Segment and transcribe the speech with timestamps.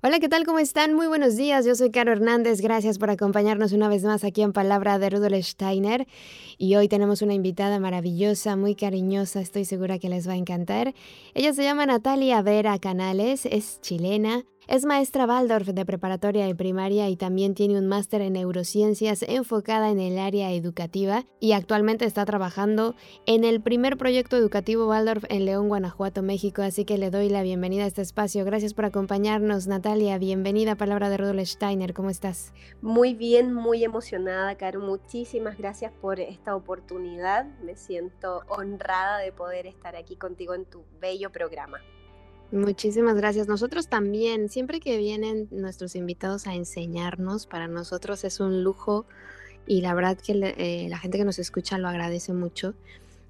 [0.00, 0.46] Hola, ¿qué tal?
[0.46, 0.94] ¿Cómo están?
[0.94, 1.66] Muy buenos días.
[1.66, 2.60] Yo soy Caro Hernández.
[2.60, 6.06] Gracias por acompañarnos una vez más aquí en Palabra de Rudolf Steiner.
[6.56, 9.40] Y hoy tenemos una invitada maravillosa, muy cariñosa.
[9.40, 10.94] Estoy segura que les va a encantar.
[11.34, 17.08] Ella se llama Natalia Vera Canales, es chilena, es maestra Waldorf de preparatoria y primaria
[17.08, 22.26] y también tiene un máster en neurociencias enfocada en el área educativa y actualmente está
[22.26, 22.94] trabajando
[23.24, 26.60] en el primer proyecto educativo Waldorf en León, Guanajuato, México.
[26.60, 28.44] Así que le doy la bienvenida a este espacio.
[28.44, 30.18] Gracias por acompañarnos, Natalia.
[30.18, 31.94] Bienvenida a Palabra de Rudolf Steiner.
[31.94, 32.52] ¿Cómo estás?
[32.82, 34.80] Muy bien, muy emocionada, Caro.
[34.80, 37.46] Muchísimas gracias por esta oportunidad.
[37.62, 41.78] Me siento honrada de poder estar aquí contigo en tu bello programa.
[42.50, 43.46] Muchísimas gracias.
[43.46, 49.04] Nosotros también, siempre que vienen nuestros invitados a enseñarnos, para nosotros es un lujo
[49.66, 52.74] y la verdad que eh, la gente que nos escucha lo agradece mucho.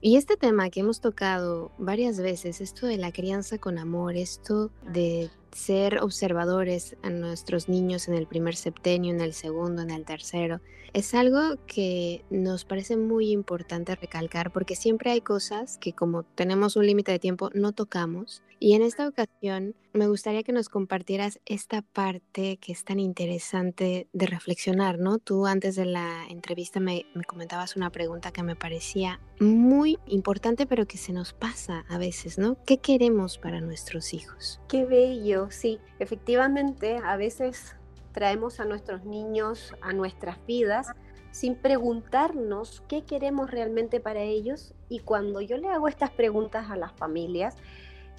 [0.00, 4.70] Y este tema que hemos tocado varias veces, esto de la crianza con amor, esto
[4.92, 10.04] de ser observadores a nuestros niños en el primer septenio, en el segundo, en el
[10.04, 10.60] tercero,
[10.92, 16.76] es algo que nos parece muy importante recalcar porque siempre hay cosas que como tenemos
[16.76, 18.42] un límite de tiempo no tocamos.
[18.60, 24.08] Y en esta ocasión me gustaría que nos compartieras esta parte que es tan interesante
[24.12, 25.18] de reflexionar, ¿no?
[25.18, 30.66] Tú antes de la entrevista me, me comentabas una pregunta que me parecía muy importante
[30.66, 32.56] pero que se nos pasa a veces, ¿no?
[32.64, 34.60] ¿Qué queremos para nuestros hijos?
[34.68, 35.78] Qué bello, sí.
[35.98, 37.76] Efectivamente, a veces
[38.12, 40.88] traemos a nuestros niños a nuestras vidas
[41.30, 44.74] sin preguntarnos qué queremos realmente para ellos.
[44.88, 47.56] Y cuando yo le hago estas preguntas a las familias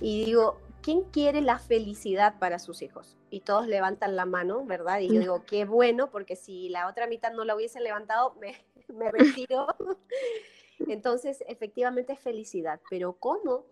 [0.01, 3.17] y digo, ¿quién quiere la felicidad para sus hijos?
[3.29, 4.99] Y todos levantan la mano, ¿verdad?
[4.99, 8.55] Y yo digo, qué bueno, porque si la otra mitad no la hubiesen levantado, me,
[8.87, 9.67] me retiro.
[10.87, 13.65] Entonces, efectivamente es felicidad, pero ¿cómo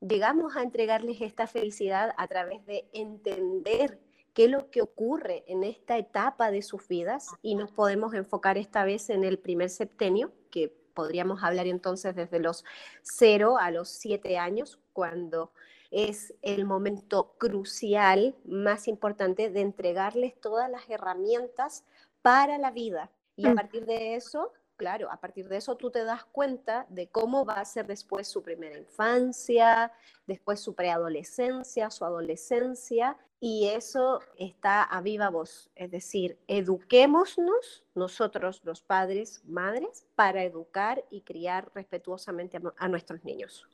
[0.00, 3.98] llegamos a entregarles esta felicidad a través de entender
[4.34, 8.58] qué es lo que ocurre en esta etapa de sus vidas y nos podemos enfocar
[8.58, 12.64] esta vez en el primer septenio, que podríamos hablar entonces desde los
[13.02, 15.52] 0 a los 7 años, cuando
[15.90, 21.84] es el momento crucial, más importante, de entregarles todas las herramientas
[22.22, 23.10] para la vida.
[23.36, 23.56] Y a mm.
[23.56, 27.54] partir de eso, claro, a partir de eso tú te das cuenta de cómo va
[27.54, 29.92] a ser después su primera infancia,
[30.26, 38.60] después su preadolescencia, su adolescencia, y eso está a viva voz, es decir, eduquémonos nosotros
[38.64, 43.66] los padres, madres, para educar y criar respetuosamente a, nuestros niños.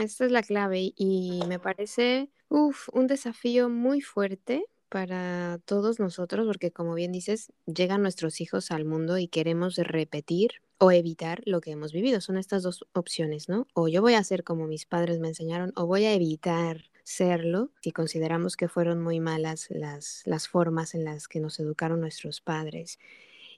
[0.00, 6.70] Esta es la clave y me parece un desafío muy fuerte para todos nosotros, porque
[6.70, 11.72] como bien dices, llegan nuestros hijos al mundo y queremos repetir o evitar lo que
[11.72, 12.20] hemos vivido.
[12.20, 13.66] Son estas dos opciones, ¿no?
[13.74, 17.70] O yo voy a hacer como mis padres me enseñaron, o voy a evitar serlo
[17.80, 22.40] si consideramos que fueron muy malas las, las formas en las que nos educaron nuestros
[22.40, 22.98] padres.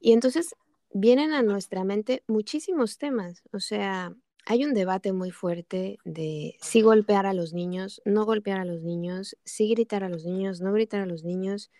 [0.01, 0.55] Y entonces
[0.93, 4.15] vienen a nuestra mente muchísimos temas, o sea,
[4.51, 8.81] hay un debate muy fuerte de si golpear a los niños, no golpear a los
[8.81, 11.71] niños, si gritar a los niños, no gritar a los niños,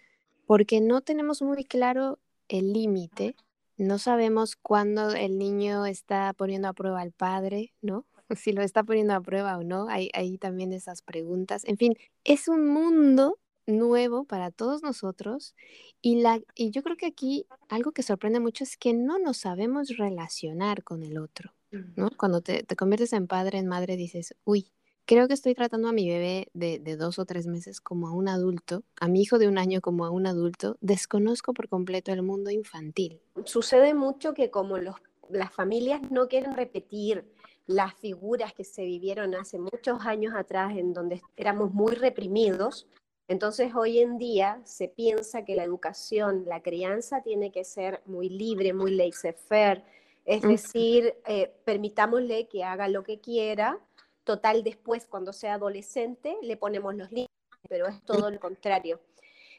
[0.45, 3.37] porque no tenemos muy claro el límite,
[3.79, 8.05] no sabemos cuándo el niño está poniendo a prueba al padre, ¿no?
[8.37, 11.65] Si lo está poniendo a prueba o no, hay, hay también esas preguntas.
[11.65, 15.55] En fin, es un mundo nuevo para todos nosotros
[16.03, 19.39] y, la, y yo creo que aquí algo que sorprende mucho es que no nos
[19.39, 21.55] sabemos relacionar con el otro.
[21.71, 22.11] ¿No?
[22.17, 24.71] Cuando te, conviertes en padre, en madre, dices, uy,
[25.05, 28.29] creo que estoy tratando a mi bebé de, dos o tres meses como a un
[28.29, 32.23] adulto, a mi hijo de un año como a un adulto, desconozco por completo el
[32.23, 33.21] mundo infantil.
[33.45, 34.97] Sucede mucho que como los,
[35.31, 37.25] las familias no quieren repetir
[37.67, 42.87] las figuras que se vivieron hace muchos años atrás en donde éramos muy reprimidos,
[43.29, 48.31] entonces hoy en día se piensa que la educación, la crianza tiene que ser muy
[48.31, 49.85] libre, muy laissez-faire,
[50.29, 53.81] es decir, eh, permitámosle que haga lo que quiera,
[54.25, 57.35] total después cuando sea adolescente le ponemos los límites,
[57.67, 59.01] pero es todo lo contrario.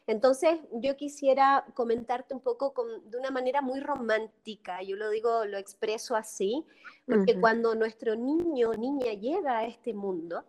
[0.06, 2.72] Entonces, yo quisiera comentarte un poco
[3.04, 6.64] de una manera muy romántica, yo lo digo, lo expreso así,
[7.04, 10.44] porque cuando nuestro niño o niña llega a este mundo,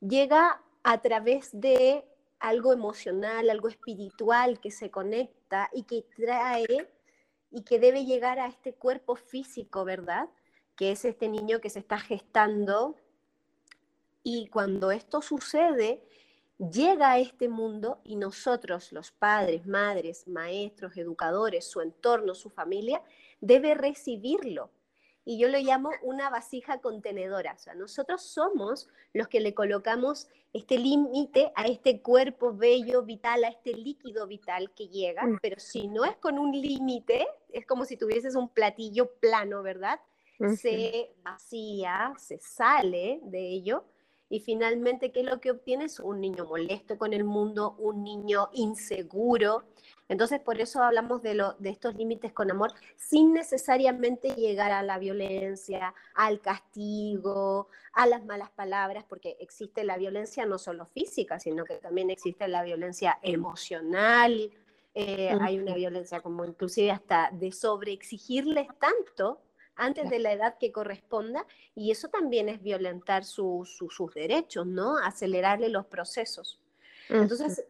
[0.00, 2.02] llega a través de
[2.38, 6.88] algo emocional, algo espiritual que se conecta y que trae
[7.56, 10.28] y que debe llegar a este cuerpo físico, ¿verdad?
[10.76, 12.96] Que es este niño que se está gestando
[14.22, 16.02] Y cuando esto sucede,
[16.58, 23.02] llega a este mundo y nosotros, los padres, madres, maestros, educadores, su entorno, su familia,
[23.40, 24.70] debe recibirlo.
[25.26, 27.54] Y yo lo llamo una vasija contenedora.
[27.54, 33.44] O sea, nosotros somos los que le colocamos este límite a este cuerpo bello, vital,
[33.44, 35.26] a este líquido vital que llega.
[35.26, 35.40] Mm.
[35.42, 40.00] Pero si no es con un límite, es como si tuvieses un platillo plano, ¿verdad?
[40.56, 43.84] Se vacía, se sale de ello
[44.28, 46.00] y finalmente, ¿qué es lo que obtienes?
[46.00, 49.64] Un niño molesto con el mundo, un niño inseguro.
[50.08, 54.82] Entonces, por eso hablamos de, lo, de estos límites con amor, sin necesariamente llegar a
[54.82, 61.38] la violencia, al castigo, a las malas palabras, porque existe la violencia no solo física,
[61.38, 64.50] sino que también existe la violencia emocional.
[64.94, 69.40] Eh, hay una violencia como inclusive hasta de sobreexigirles tanto
[69.76, 73.78] antes de la edad que corresponda, y eso también es violentar sus
[74.14, 74.98] derechos, ¿no?
[74.98, 76.60] Acelerarle los procesos.
[77.08, 77.64] Entonces,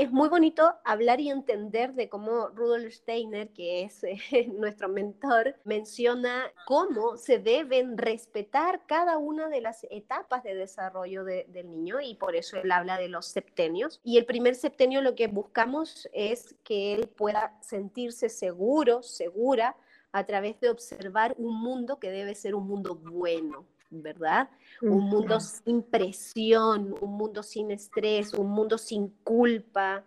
[0.00, 5.56] es muy bonito hablar y entender de cómo Rudolf Steiner, que es eh, nuestro mentor,
[5.64, 12.14] menciona cómo se deben respetar cada una de las etapas de desarrollo del niño y
[12.14, 14.00] por eso él habla de los septenios.
[14.02, 19.76] Y el primer septenio lo que buscamos es que él pueda sentirse seguro, segura,
[20.12, 24.50] a través de observar un mundo que debe ser un mundo bueno, ¿verdad?
[24.82, 30.04] Un mundo sin presión, un mundo sin estrés, un mundo sin culpa.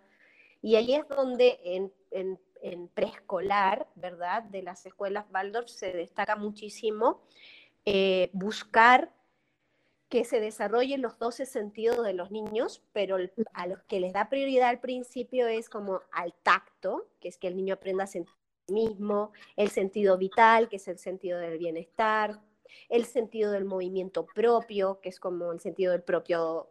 [0.62, 1.58] Y ahí es donde
[2.10, 2.40] en,
[2.94, 4.42] preescolar, ¿verdad?
[4.44, 7.20] De las escuelas Waldorf se destaca muchísimo
[7.84, 9.12] eh, buscar
[10.08, 13.16] que se desarrollen los 12 sentidos de los niños, pero
[13.52, 17.48] a los que les da prioridad al principio es como al tacto, que es que
[17.48, 22.40] el niño aprenda a sentir mismo, el sentido vital, que es el sentido del bienestar,
[22.88, 26.68] el sentido del movimiento propio, que es como el sentido del propio,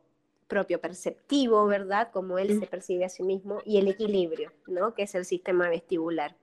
[0.48, 2.12] propio perceptivo, ¿verdad?
[2.12, 4.94] Como él se percibe a sí mismo, y el equilibrio, ¿no?
[4.94, 6.36] Que es el sistema vestibular.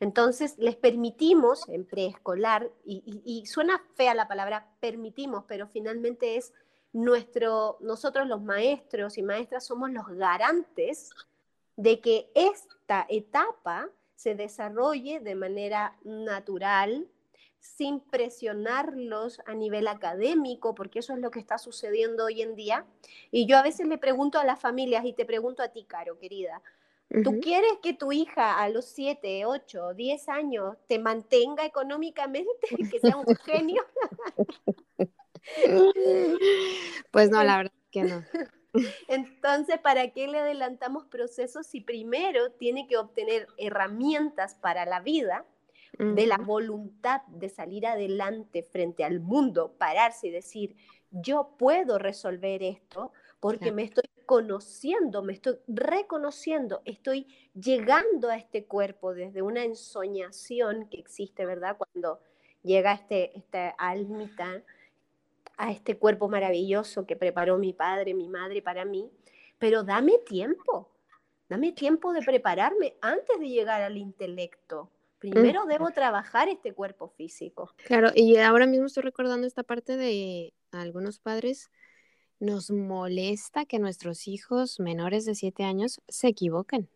[0.00, 6.52] Entonces, les permitimos en preescolar, y, y suena fea la palabra permitimos, pero finalmente es
[6.92, 11.10] nuestro, nosotros los maestros y maestras somos los garantes
[11.76, 17.06] de que esta etapa se desarrolle de manera natural,
[17.60, 22.84] sin presionarlos a nivel académico, porque eso es lo que está sucediendo hoy en día.
[23.30, 26.18] Y yo a veces le pregunto a las familias y te pregunto a ti, Caro,
[26.18, 26.60] querida,
[27.22, 32.50] ¿tú quieres que tu hija a los 7, 8, 10 años te mantenga económicamente,
[32.90, 33.86] que sea un genio?
[37.12, 38.24] pues no, la verdad que no.
[39.08, 45.44] Entonces, ¿para qué le adelantamos procesos si primero tiene que obtener herramientas para la vida,
[45.98, 50.76] de la voluntad de salir adelante frente al mundo, pararse y decir,
[51.10, 58.66] yo puedo resolver esto porque me estoy conociendo, me estoy reconociendo, estoy llegando a este
[58.66, 61.76] cuerpo desde una ensoñación que existe, ¿verdad?
[61.76, 62.20] Cuando
[62.62, 64.62] llega este, esta almita
[65.58, 69.10] a este cuerpo maravilloso que preparó mi padre, mi madre para mí,
[69.58, 70.90] pero dame tiempo,
[71.48, 74.90] dame tiempo de prepararme antes de llegar al intelecto.
[75.18, 77.74] Primero debo trabajar este cuerpo físico.
[77.84, 81.70] Claro, y ahora mismo estoy recordando esta parte de algunos padres
[82.38, 86.88] nos molesta que nuestros hijos menores de siete años se equivoquen.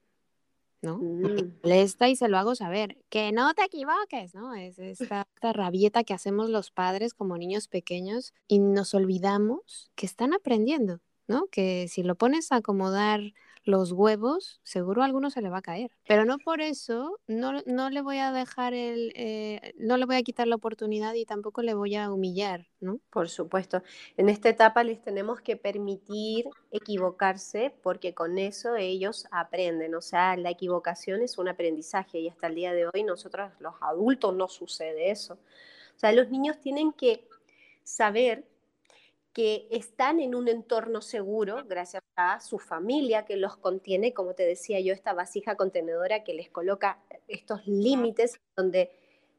[0.83, 0.99] ¿No?
[0.99, 1.61] Mm.
[1.63, 4.55] molesta y se lo hago saber, que no te equivoques, ¿no?
[4.55, 10.07] Es esta, esta, rabieta que hacemos los padres como niños pequeños y nos olvidamos que
[10.07, 11.47] están aprendiendo, ¿no?
[11.47, 13.21] Que si lo pones a acomodar
[13.65, 15.91] los huevos, seguro a alguno se le va a caer.
[16.07, 20.17] Pero no por eso, no, no le voy a dejar el, eh, no le voy
[20.17, 22.99] a quitar la oportunidad y tampoco le voy a humillar, ¿no?
[23.11, 23.83] Por supuesto.
[24.17, 29.95] En esta etapa les tenemos que permitir equivocarse porque con eso ellos aprenden.
[29.95, 33.75] O sea, la equivocación es un aprendizaje y hasta el día de hoy nosotros los
[33.81, 35.35] adultos no sucede eso.
[35.35, 37.29] O sea, los niños tienen que
[37.85, 38.45] saber
[39.33, 44.45] que están en un entorno seguro gracias a su familia que los contiene, como te
[44.45, 46.99] decía yo, esta vasija contenedora que les coloca
[47.29, 48.91] estos límites donde,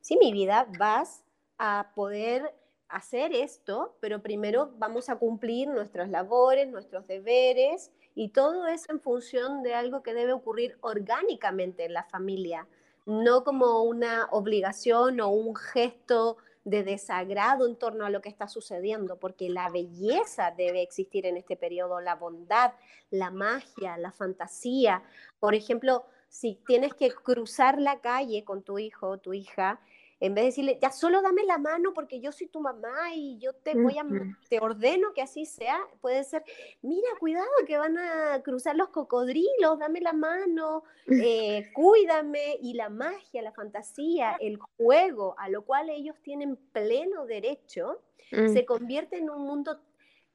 [0.01, 1.23] sí, mi vida, vas
[1.59, 2.53] a poder
[2.89, 8.99] hacer esto, pero primero vamos a cumplir nuestras labores, nuestros deberes, y todo eso en
[8.99, 12.67] función de algo que debe ocurrir orgánicamente en la familia,
[13.05, 18.47] no como una obligación o un gesto de desagrado en torno a lo que está
[18.47, 22.73] sucediendo, porque la belleza debe existir en este periodo, la bondad,
[23.09, 25.03] la magia, la fantasía.
[25.39, 29.79] Por ejemplo, si tienes que cruzar la calle con tu hijo o tu hija,
[30.19, 33.37] en vez de decirle, ya solo dame la mano porque yo soy tu mamá y
[33.39, 34.05] yo te voy a,
[34.49, 36.43] te ordeno que así sea, puede ser,
[36.81, 42.89] mira, cuidado que van a cruzar los cocodrilos, dame la mano, eh, cuídame, y la
[42.89, 48.65] magia, la fantasía, el juego, a lo cual ellos tienen pleno derecho, se mm.
[48.65, 49.79] convierte en un mundo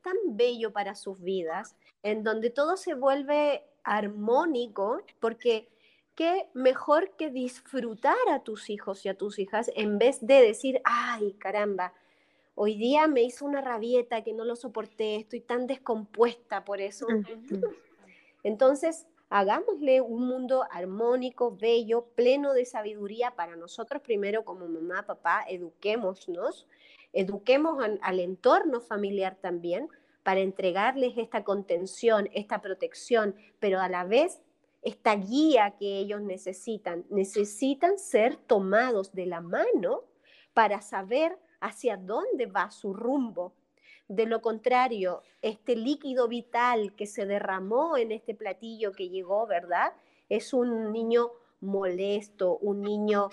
[0.02, 5.68] tan bello para sus vidas, en donde todo se vuelve armónico, porque
[6.18, 10.80] qué mejor que disfrutar a tus hijos y a tus hijas en vez de decir,
[10.82, 11.92] ay, caramba,
[12.56, 17.06] hoy día me hizo una rabieta que no lo soporté, estoy tan descompuesta por eso.
[18.42, 25.44] Entonces, hagámosle un mundo armónico, bello, pleno de sabiduría para nosotros primero como mamá, papá,
[25.48, 26.66] eduquémonos,
[27.12, 29.88] eduquemos al entorno familiar también
[30.24, 34.40] para entregarles esta contención, esta protección, pero a la vez
[34.88, 37.04] esta guía que ellos necesitan.
[37.10, 40.04] Necesitan ser tomados de la mano
[40.54, 43.52] para saber hacia dónde va su rumbo.
[44.08, 49.92] De lo contrario, este líquido vital que se derramó en este platillo que llegó, ¿verdad?
[50.30, 53.28] Es un niño molesto, un niño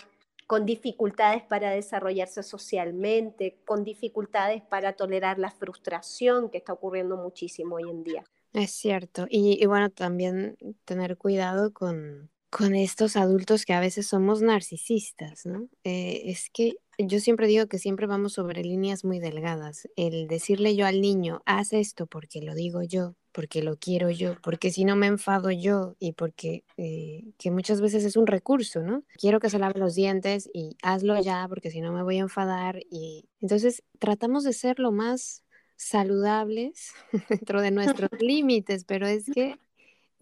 [0.47, 7.75] con dificultades para desarrollarse socialmente, con dificultades para tolerar la frustración que está ocurriendo muchísimo
[7.77, 8.23] hoy en día.
[8.55, 9.27] Es cierto.
[9.29, 15.67] Y, bueno, también tener cuidado con, con estos adultos que a veces somos narcisistas, ¿no?
[15.83, 19.89] Eh, es que yo siempre digo que siempre vamos sobre líneas muy delgadas.
[19.97, 24.35] El decirle yo al niño, haz esto porque lo digo yo, porque lo quiero yo,
[24.41, 28.81] porque si no me enfado yo y porque eh, que muchas veces es un recurso,
[28.83, 29.03] ¿no?
[29.17, 32.21] Quiero que se lave los dientes y hazlo ya porque si no me voy a
[32.21, 35.43] enfadar y entonces tratamos de ser lo más
[35.75, 36.93] saludables
[37.29, 39.59] dentro de nuestros límites, pero es que,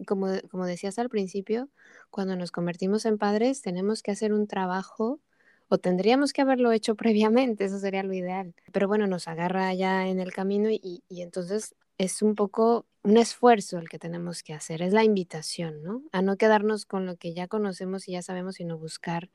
[0.06, 1.68] como, como decías al principio,
[2.10, 5.20] cuando nos convertimos en padres tenemos que hacer un trabajo
[5.68, 8.54] o tendríamos que haberlo hecho previamente, eso sería lo ideal.
[8.72, 13.16] Pero bueno, nos agarra ya en el camino y, y, entonces es un poco un
[13.16, 16.02] esfuerzo el que tenemos que hacer, es la invitación, ¿no?
[16.10, 19.30] A no quedarnos con lo que ya conocemos y ya sabemos, sino buscar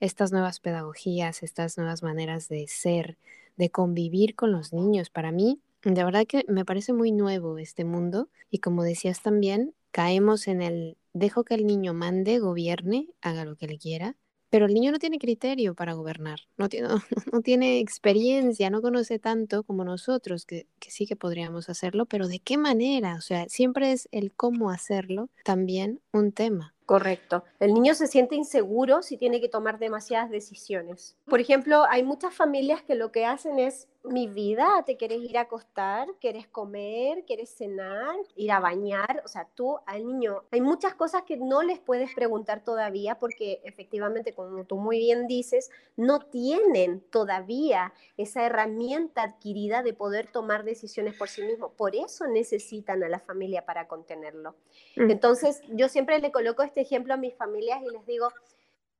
[0.00, 3.18] estas nuevas pedagogías, estas nuevas maneras de ser,
[3.58, 5.10] de convivir con los niños.
[5.10, 9.74] Para mí, de verdad que me parece muy nuevo este mundo y como decías también,
[9.90, 14.16] caemos en el dejo que el niño mande, gobierne, haga lo que le quiera,
[14.50, 16.88] pero el niño no tiene criterio para gobernar, no tiene,
[17.32, 22.28] no, tiene experiencia, no conoce tanto como nosotros, que, que sí que podríamos hacerlo, pero
[22.28, 23.16] ¿de qué manera?
[23.16, 26.74] O sea, siempre es el cómo hacerlo también un tema.
[26.88, 27.44] Correcto.
[27.60, 31.18] El niño se siente inseguro si tiene que tomar demasiadas decisiones.
[31.26, 35.36] Por ejemplo, hay muchas familias que lo que hacen es mi vida, te quieres ir
[35.36, 40.62] a acostar, quieres comer, quieres cenar, ir a bañar, o sea, tú al niño, hay
[40.62, 45.70] muchas cosas que no les puedes preguntar todavía porque efectivamente, como tú muy bien dices,
[45.96, 51.72] no tienen todavía esa herramienta adquirida de poder tomar decisiones por sí mismos.
[51.76, 54.54] Por eso necesitan a la familia para contenerlo.
[54.96, 55.10] Mm.
[55.10, 58.28] Entonces, yo siempre le coloco este ejemplo a mis familias y les digo,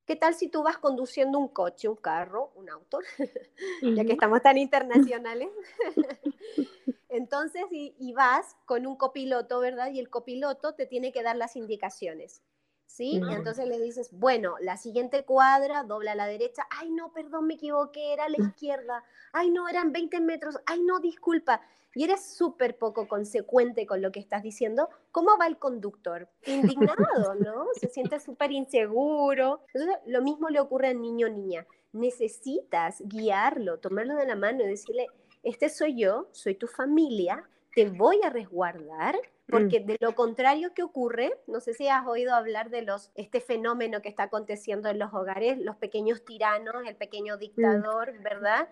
[0.08, 2.98] ¿Qué tal si tú vas conduciendo un coche, un carro, un auto,
[3.82, 5.50] ya que estamos tan internacionales?
[7.10, 9.92] Entonces, y, vas con un copiloto, ¿verdad?
[9.92, 12.40] Y el copiloto te tiene que dar las indicaciones.
[12.88, 13.20] ¿Sí?
[13.22, 17.46] Y entonces le dices, bueno, la siguiente cuadra, dobla a la derecha, ay no, perdón,
[17.46, 21.60] me equivoqué, era a la izquierda, ay no, eran 20 metros, ay no, disculpa
[21.94, 26.28] y eres súper poco consecuente con lo que estás diciendo, ¿cómo va el conductor?
[26.46, 27.66] Indignado, ¿no?
[27.74, 29.62] Se siente súper inseguro.
[30.06, 31.66] lo mismo le ocurre al niño o niña.
[31.92, 35.06] Necesitas guiarlo, tomarlo de la mano y decirle,
[35.42, 39.16] este soy yo, soy tu familia, te voy a resguardar,
[39.48, 39.86] porque mm.
[39.86, 44.02] de lo contrario que ocurre, no sé si has oído hablar de los este fenómeno
[44.02, 47.38] que está aconteciendo en los hogares, los pequeños tiranos, el pequeño mm.
[47.38, 48.68] dictador, ¿verdad?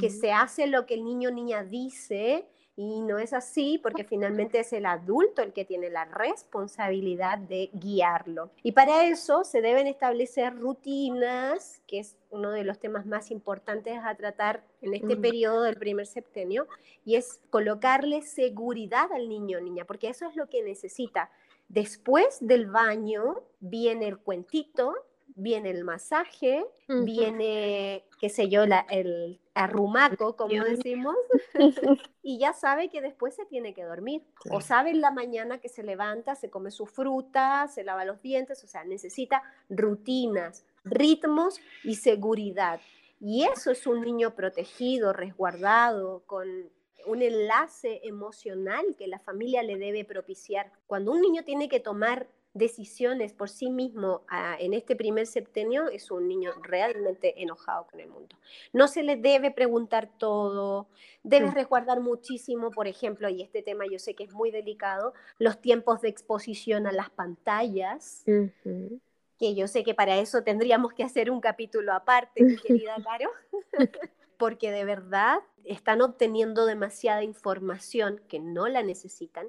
[0.00, 4.60] Que se hace lo que el niño niña dice y no es así porque finalmente
[4.60, 8.52] es el adulto el que tiene la responsabilidad de guiarlo.
[8.62, 13.98] Y para eso se deben establecer rutinas, que es uno de los temas más importantes
[14.00, 15.20] a tratar en este mm.
[15.20, 16.68] periodo del primer septenio,
[17.04, 21.32] y es colocarle seguridad al niño o niña, porque eso es lo que necesita.
[21.68, 24.94] Después del baño viene el cuentito,
[25.34, 31.16] viene el masaje, viene, qué sé yo, el arrumaco, como decimos,
[32.22, 34.22] y ya sabe que después se tiene que dormir.
[34.50, 38.22] O sabe en la mañana que se levanta, se come su fruta, se lava los
[38.22, 42.80] dientes, o sea, necesita rutinas, ritmos y seguridad.
[43.20, 46.48] Y eso es un niño protegido, resguardado, con
[47.06, 50.70] un enlace emocional que la familia le debe propiciar.
[50.86, 55.88] Cuando un niño tiene que tomar decisiones por sí mismo ah, en este primer septenio,
[55.88, 58.36] es un niño realmente enojado con el mundo.
[58.72, 60.88] No se le debe preguntar todo,
[61.22, 61.54] debes mm.
[61.54, 66.00] resguardar muchísimo, por ejemplo, y este tema yo sé que es muy delicado, los tiempos
[66.02, 68.24] de exposición a las pantallas.
[69.38, 73.30] que yo sé que para eso tendríamos que hacer un capítulo aparte, mi querida Caro,
[74.36, 79.48] porque de verdad están obteniendo demasiada información que no la necesitan,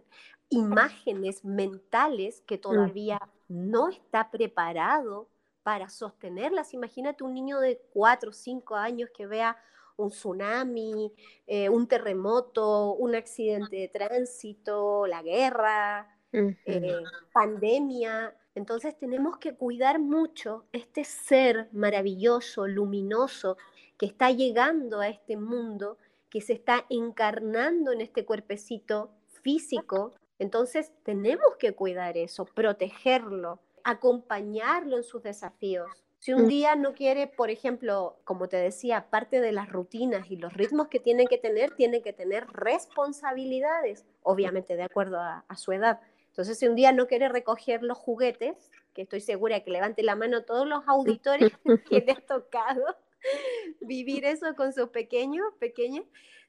[0.49, 5.27] imágenes mentales que todavía no está preparado
[5.63, 6.73] para sostenerlas.
[6.73, 9.57] Imagínate un niño de 4 o 5 años que vea
[9.97, 11.13] un tsunami,
[11.45, 17.03] eh, un terremoto, un accidente de tránsito, la guerra, eh,
[17.33, 18.35] pandemia.
[18.55, 23.57] Entonces tenemos que cuidar mucho este ser maravilloso, luminoso,
[23.97, 25.97] que está llegando a este mundo,
[26.29, 30.13] que se está encarnando en este cuerpecito físico.
[30.39, 35.89] Entonces tenemos que cuidar eso, protegerlo, acompañarlo en sus desafíos.
[36.19, 36.47] Si un mm.
[36.47, 40.87] día no quiere, por ejemplo, como te decía, parte de las rutinas y los ritmos
[40.87, 46.01] que tiene que tener, tiene que tener responsabilidades, obviamente de acuerdo a, a su edad.
[46.27, 50.15] Entonces, si un día no quiere recoger los juguetes, que estoy segura que levante la
[50.15, 51.51] mano todos los auditores
[51.89, 52.97] que les ha tocado,
[53.81, 56.05] vivir eso con sus pequeños, pequeñas,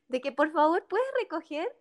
[0.09, 1.75] de que por favor puedes recoger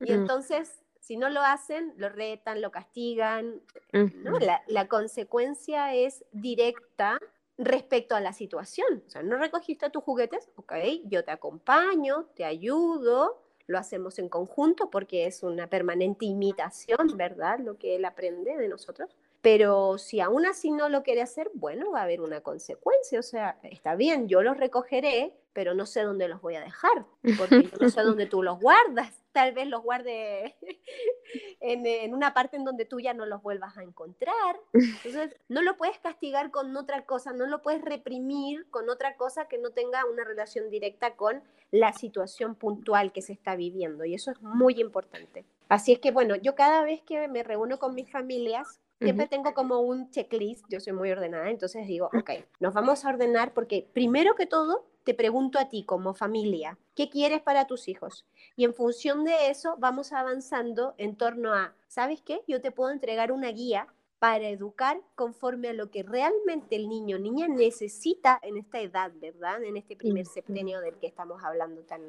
[0.00, 3.60] y entonces si no lo hacen, lo retan, lo castigan.
[3.92, 4.38] ¿no?
[4.38, 7.18] La, la, consecuencia es directa
[7.58, 9.02] respecto a la situación.
[9.04, 10.74] O sea, no recogiste tus juguetes, ok,
[11.06, 17.58] yo te acompaño, te ayudo, lo hacemos en conjunto porque es una permanente imitación, ¿verdad?
[17.58, 19.16] Lo que él aprende de nosotros.
[19.40, 23.18] Pero si aún así no lo quiere hacer, bueno, va a haber una consecuencia.
[23.18, 27.06] O sea, está bien, yo los recogeré, pero no sé dónde los voy a dejar,
[27.38, 29.18] porque yo no sé dónde tú los guardas.
[29.32, 30.56] Tal vez los guarde
[31.60, 34.60] en, en, una parte en donde tú ya no los vuelvas a encontrar.
[34.74, 39.48] Entonces, no lo puedes castigar con otra cosa, no lo puedes reprimir con otra cosa
[39.48, 44.04] que no tenga una relación directa con la situación puntual que se está viviendo.
[44.04, 45.46] Y eso es muy importante.
[45.70, 49.54] Así es que, bueno, yo cada vez que me reúno con mis familias, siempre tengo
[49.54, 53.88] como un checklist, yo soy muy ordenada, entonces digo, ok, nos vamos a ordenar porque
[53.92, 58.26] primero que todo te pregunto a ti como familia, ¿qué quieres para tus hijos?
[58.56, 62.42] Y en función de eso vamos avanzando en torno a, ¿sabes qué?
[62.46, 63.86] Yo te puedo entregar una guía
[64.18, 69.10] para educar conforme a lo que realmente el niño o niña necesita en esta edad,
[69.20, 69.64] ¿verdad?
[69.64, 72.00] En este primer septenio del que estamos hablando tan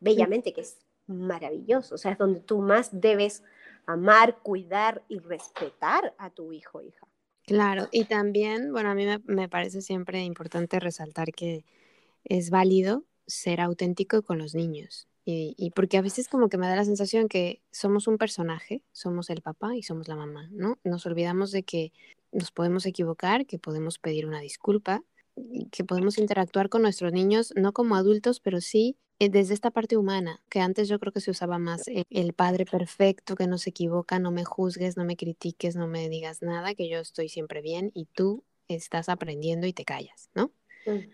[0.00, 3.44] bellamente, que es maravilloso, o sea, es donde tú más debes
[3.86, 7.06] amar, cuidar y respetar a tu hijo o hija.
[7.46, 11.64] Claro, y también, bueno, a mí me, parece siempre importante resaltar que
[12.24, 15.08] es válido ser auténtico con los niños.
[15.26, 18.82] Y, y, porque a veces como que me da la sensación que somos un personaje,
[18.92, 20.78] somos el papá y somos la mamá, ¿no?
[20.84, 21.92] Nos olvidamos de que
[22.30, 25.02] nos podemos equivocar, que podemos pedir una disculpa,
[25.72, 29.96] que podemos interactuar con nuestros niños, no como adultos, pero sí eh, desde esta parte
[29.96, 33.70] humana, que antes yo creo que se usaba más el, padre perfecto, que no se
[33.70, 37.62] equivoca, no me juzgues, no me critiques, no me digas nada, que yo estoy siempre
[37.62, 40.50] bien y tú estás aprendiendo y te callas, ¿no?
[40.86, 41.08] Mm.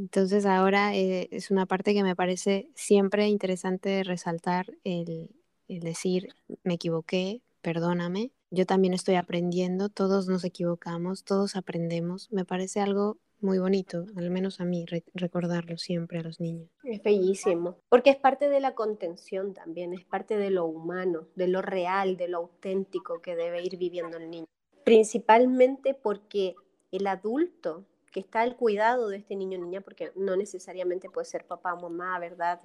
[0.00, 5.28] Entonces ahora eh, es una parte que me parece siempre interesante resaltar el,
[5.68, 6.28] el decir,
[6.64, 13.18] me equivoqué, perdóname, yo también estoy aprendiendo, todos nos equivocamos, todos aprendemos, me parece algo
[13.40, 16.70] muy bonito, al menos a mí, recordarlo siempre a los niños.
[16.82, 21.48] Es bellísimo, porque es parte de la contención también, es parte de lo humano, de
[21.48, 24.46] lo real, de lo auténtico que debe ir viviendo el niño.
[24.82, 26.54] Principalmente porque
[26.90, 31.26] el adulto que está al cuidado de este niño o niña, porque no necesariamente puede
[31.26, 32.60] ser papá o mamá, ¿verdad?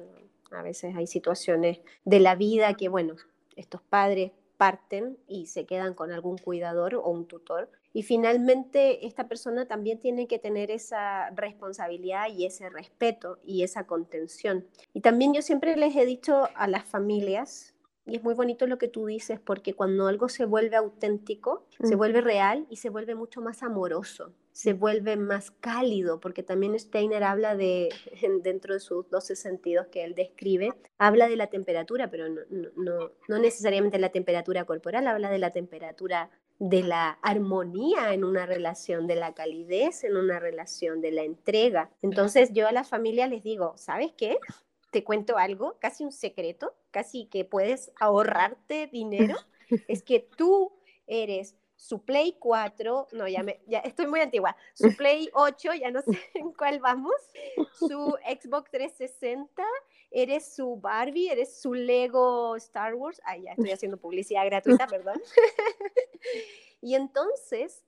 [0.52, 3.16] A veces hay situaciones de la vida que, bueno,
[3.56, 9.30] estos padres parten y se quedan con algún cuidador o un tutor y finalmente, esta
[9.30, 14.68] persona también tiene que tener esa responsabilidad y ese respeto y esa contención.
[14.94, 17.74] Y también yo siempre les he dicho a las familias,
[18.06, 21.96] y es muy bonito lo que tú dices, porque cuando algo se vuelve auténtico, se
[21.96, 27.26] vuelve real y se vuelve mucho más amoroso, se vuelve más cálido, porque también Steiner
[27.26, 27.90] habla de,
[28.42, 32.40] dentro de sus 12 sentidos que él describe, habla de la temperatura, pero no,
[32.78, 38.46] no, no necesariamente la temperatura corporal, habla de la temperatura de la armonía en una
[38.46, 41.92] relación, de la calidez en una relación, de la entrega.
[42.02, 44.38] Entonces yo a la familia les digo, ¿sabes qué?
[44.90, 49.36] Te cuento algo, casi un secreto, casi que puedes ahorrarte dinero,
[49.90, 50.72] es que tú
[51.08, 55.92] eres su Play 4, no, ya, me, ya estoy muy antigua, su Play 8, ya
[55.92, 57.16] no sé en cuál vamos,
[57.78, 59.64] su Xbox 360,
[60.10, 65.22] eres su Barbie, eres su Lego Star Wars, ay, ya estoy haciendo publicidad gratuita, perdón.
[66.82, 67.84] Y entonces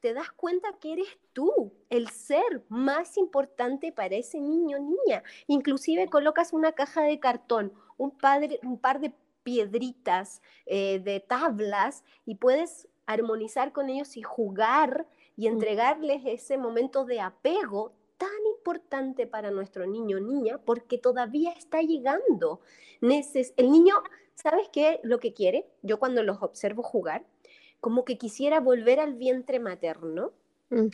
[0.00, 5.22] te das cuenta que eres tú, el ser más importante para ese niño o niña.
[5.46, 9.12] Inclusive colocas una caja de cartón, un, padre, un par de
[9.42, 17.04] piedritas, eh, de tablas, y puedes armonizar con ellos y jugar y entregarles ese momento
[17.04, 22.60] de apego tan importante para nuestro niño o niña porque todavía está llegando.
[23.00, 23.94] el niño,
[24.34, 25.00] ¿sabes qué?
[25.02, 27.24] Lo que quiere, yo cuando los observo jugar,
[27.80, 30.32] como que quisiera volver al vientre materno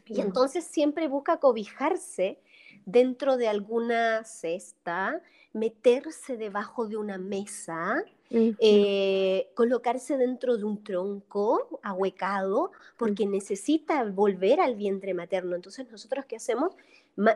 [0.06, 2.40] y entonces siempre busca cobijarse
[2.84, 11.80] dentro de alguna cesta, meterse debajo de una mesa, eh, colocarse dentro de un tronco
[11.82, 15.56] ahuecado, porque necesita volver al vientre materno.
[15.56, 16.74] Entonces, nosotros qué hacemos?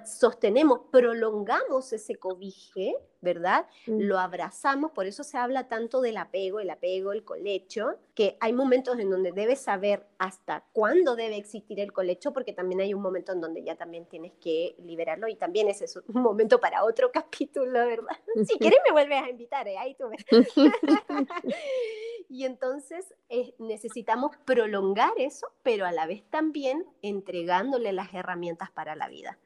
[0.05, 3.66] Sostenemos, prolongamos ese cobije, ¿verdad?
[3.87, 4.01] Mm.
[4.03, 8.53] Lo abrazamos, por eso se habla tanto del apego, el apego, el colecho, que hay
[8.53, 13.03] momentos en donde debes saber hasta cuándo debe existir el colecho, porque también hay un
[13.03, 16.85] momento en donde ya también tienes que liberarlo y también ese es un momento para
[16.85, 18.16] otro capítulo, ¿verdad?
[18.45, 19.79] Si quieres me vuelves a invitar, ¿eh?
[19.79, 20.25] ahí tú ves.
[22.29, 28.97] y entonces eh, necesitamos prolongar eso, pero a la vez también entregándole las herramientas para
[28.97, 29.38] la vida.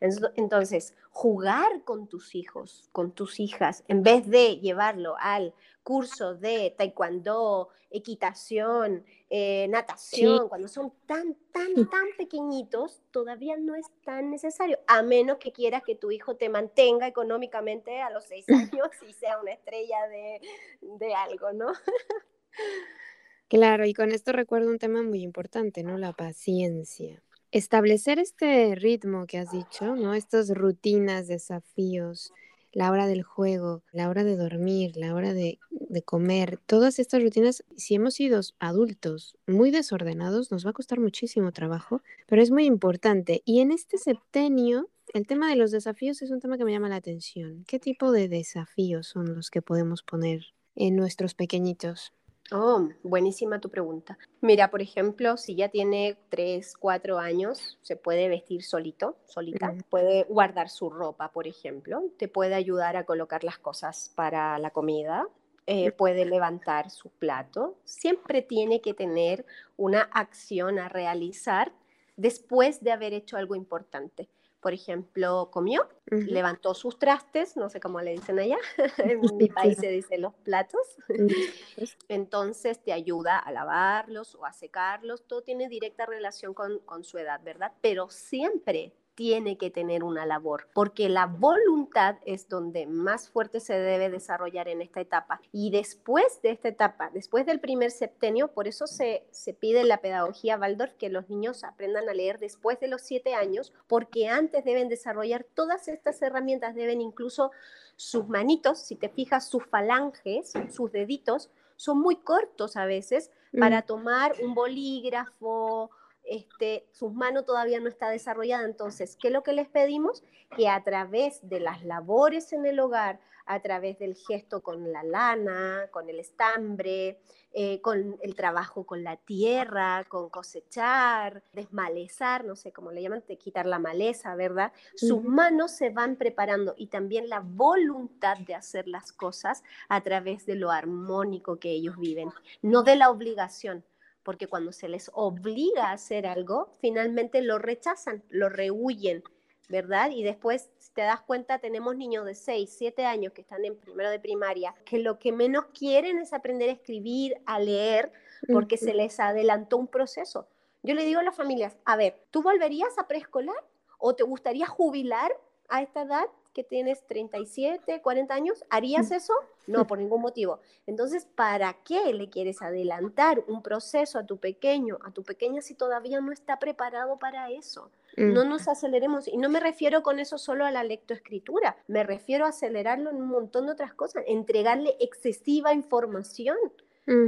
[0.00, 6.74] Entonces, jugar con tus hijos, con tus hijas, en vez de llevarlo al curso de
[6.76, 14.78] taekwondo, equitación, eh, natación, cuando son tan, tan, tan pequeñitos, todavía no es tan necesario,
[14.86, 19.12] a menos que quieras que tu hijo te mantenga económicamente a los seis años y
[19.12, 20.40] sea una estrella de,
[20.80, 21.72] de algo, ¿no?
[23.48, 25.98] Claro, y con esto recuerdo un tema muy importante, ¿no?
[25.98, 27.20] La paciencia.
[27.52, 30.14] Establecer este ritmo que has dicho, ¿no?
[30.14, 32.32] Estas rutinas, desafíos,
[32.72, 35.58] la hora del juego, la hora de dormir, la hora de,
[36.04, 41.50] comer, todas estas rutinas, si hemos sido adultos muy desordenados, nos va a costar muchísimo
[41.50, 43.42] trabajo, pero es muy importante.
[43.44, 46.88] Y en este septenio, el tema de los desafíos es un tema que me llama
[46.88, 47.64] la atención.
[47.66, 52.12] ¿Qué tipo de desafíos son los que podemos poner en nuestros pequeñitos?
[52.52, 54.18] Oh, buenísima tu pregunta.
[54.40, 60.24] Mira, por ejemplo, si ya tiene 3, 4 años, se puede vestir solito, solita, puede
[60.24, 65.28] guardar su ropa, por ejemplo, te puede ayudar a colocar las cosas para la comida,
[65.66, 71.72] eh, puede levantar su plato, siempre tiene que tener una acción a realizar
[72.16, 74.28] después de haber hecho algo importante
[74.60, 78.58] por ejemplo, comió, levantó sus trastes, no sé cómo le dicen allá,
[78.98, 80.98] en mi país se dice los platos,
[82.08, 87.18] entonces te ayuda a lavarlos o a secarlos, todo tiene directa relación con, con su
[87.18, 87.72] edad, ¿verdad?
[87.80, 93.74] Pero siempre tiene que tener una labor, porque la voluntad es donde más fuerte se
[93.74, 95.42] debe desarrollar en esta etapa.
[95.52, 99.88] Y después de esta etapa, después del primer septenio, por eso se, se pide en
[99.88, 104.26] la pedagogía Waldorf que los niños aprendan a leer después de los siete años, porque
[104.26, 107.50] antes deben desarrollar todas estas herramientas, deben incluso
[107.96, 113.80] sus manitos, si te fijas, sus falanges, sus deditos, son muy cortos a veces para
[113.80, 113.86] mm.
[113.86, 115.90] tomar un bolígrafo,
[116.30, 118.64] este, sus manos todavía no está desarrollada.
[118.64, 120.22] Entonces, ¿qué es lo que les pedimos?
[120.56, 125.02] Que a través de las labores en el hogar, a través del gesto con la
[125.02, 127.18] lana, con el estambre,
[127.52, 133.24] eh, con el trabajo con la tierra, con cosechar, desmalezar, no sé cómo le llaman,
[133.26, 134.72] de quitar la maleza, ¿verdad?
[134.94, 140.46] Sus manos se van preparando y también la voluntad de hacer las cosas a través
[140.46, 142.30] de lo armónico que ellos viven,
[142.62, 143.84] no de la obligación,
[144.22, 149.22] porque cuando se les obliga a hacer algo, finalmente lo rechazan, lo rehuyen,
[149.68, 150.10] ¿verdad?
[150.10, 153.76] Y después, si te das cuenta, tenemos niños de 6, 7 años que están en
[153.76, 158.12] primero de primaria, que lo que menos quieren es aprender a escribir, a leer,
[158.52, 160.48] porque se les adelantó un proceso.
[160.82, 163.62] Yo le digo a las familias, a ver, ¿tú volverías a preescolar
[163.98, 165.30] o te gustaría jubilar
[165.68, 166.26] a esta edad?
[166.52, 169.34] Que tienes 37, 40 años, ¿harías eso?
[169.66, 170.60] No, por ningún motivo.
[170.86, 175.74] Entonces, ¿para qué le quieres adelantar un proceso a tu pequeño, a tu pequeña si
[175.74, 177.90] todavía no está preparado para eso?
[178.16, 179.28] No nos aceleremos.
[179.28, 183.16] Y no me refiero con eso solo a la lectoescritura, me refiero a acelerarlo en
[183.16, 186.56] un montón de otras cosas, entregarle excesiva información.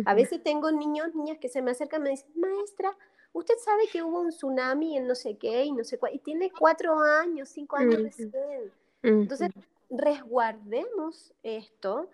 [0.04, 2.96] A veces tengo niños, niñas que se me acercan y me dicen, maestra,
[3.32, 6.18] usted sabe que hubo un tsunami en no sé qué y no sé cuál, y
[6.18, 8.30] tiene cuatro años, cinco años recién.
[9.02, 9.50] Entonces,
[9.90, 12.08] resguardemos esto,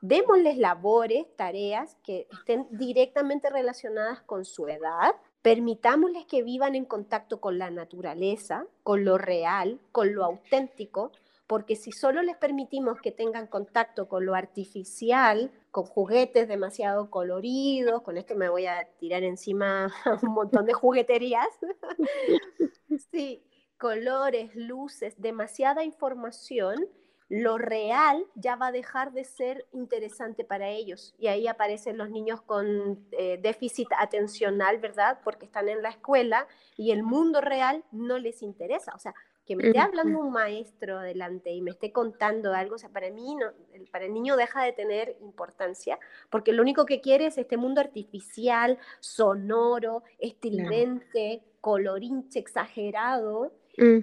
[0.00, 7.40] démosles labores, tareas que estén directamente relacionadas con su edad, permitámosles que vivan en contacto
[7.40, 11.12] con la naturaleza, con lo real, con lo auténtico,
[11.46, 18.02] porque si solo les permitimos que tengan contacto con lo artificial, con juguetes demasiado coloridos,
[18.02, 19.90] con esto me voy a tirar encima
[20.22, 21.48] un montón de jugueterías,
[23.10, 23.42] sí,
[23.78, 26.88] colores, luces, demasiada información,
[27.28, 31.14] lo real ya va a dejar de ser interesante para ellos.
[31.18, 35.20] Y ahí aparecen los niños con eh, déficit atencional, ¿verdad?
[35.22, 38.94] Porque están en la escuela y el mundo real no les interesa.
[38.94, 39.14] O sea,
[39.48, 43.10] que me esté hablando un maestro delante y me esté contando algo, o sea, para
[43.10, 43.46] mí, no,
[43.90, 47.80] para el niño deja de tener importancia, porque lo único que quiere es este mundo
[47.80, 53.50] artificial, sonoro, estridente, colorinche, exagerado,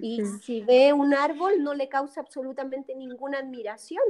[0.00, 4.02] y si ve un árbol no le causa absolutamente ninguna admiración.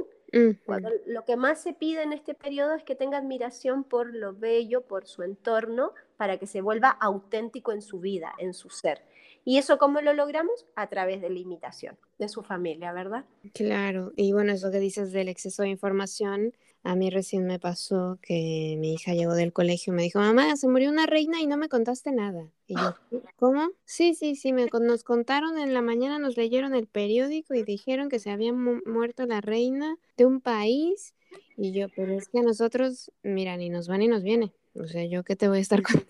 [1.05, 4.81] lo que más se pide en este periodo es que tenga admiración por lo bello,
[4.81, 9.01] por su entorno, para que se vuelva auténtico en su vida, en su ser.
[9.43, 10.65] ¿Y eso cómo lo logramos?
[10.75, 13.23] A través de la imitación de su familia, ¿verdad?
[13.53, 16.53] Claro, y bueno, eso que dices del exceso de información,
[16.87, 20.55] a mí recién me pasó que mi hija llegó del colegio y me dijo, mamá,
[20.55, 22.49] se murió una reina y no me contaste nada.
[22.65, 22.95] Y yo,
[23.35, 23.71] ¿cómo?
[23.83, 28.07] Sí, sí, sí, me, nos contaron en la mañana, nos leyeron el periódico y dijeron
[28.07, 31.13] que se había muerto la reina de un país.
[31.57, 34.53] Y yo, pero es que a nosotros, mira, ni nos van ni nos viene.
[34.73, 36.07] O sea, yo qué te voy a estar con...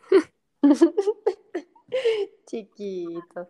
[2.45, 3.47] Chiquito.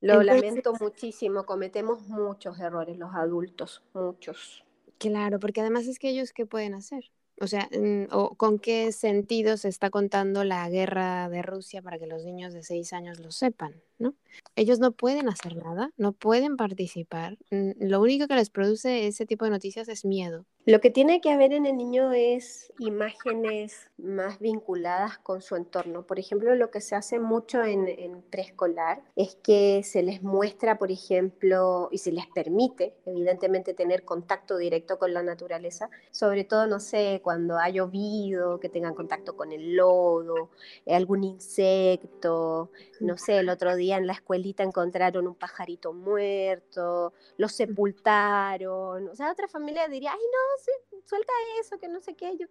[0.00, 4.64] Lo lamento muchísimo, cometemos muchos errores los adultos, muchos.
[4.98, 7.10] Claro, porque además es que ellos, ¿qué pueden hacer?
[7.40, 11.98] O sea, mm, o ¿con qué sentido se está contando la guerra de Rusia para
[11.98, 14.14] que los niños de seis años lo sepan, ¿no?
[14.56, 17.38] Ellos no pueden hacer nada, no pueden participar.
[17.50, 20.44] Lo único que les produce ese tipo de noticias es miedo.
[20.64, 26.06] Lo que tiene que haber en el niño es imágenes más vinculadas con su entorno.
[26.06, 30.92] Por ejemplo, lo que se hace mucho en, preescolar es que se les muestra, por
[30.92, 36.78] ejemplo, y se les permite, evidentemente, tener contacto directo con la naturaleza, sobre todo, no
[36.78, 40.50] sé, cuando ha llovido, que tengan contacto con el lodo,
[40.86, 47.48] algún insecto, no sé, el otro día en la escuelita encontraron un pajarito muerto, lo
[47.48, 52.36] sepultaron, o sea, otra familia diría, ay, no, suelta eso, que no sé qué.
[52.36, 52.46] Yo...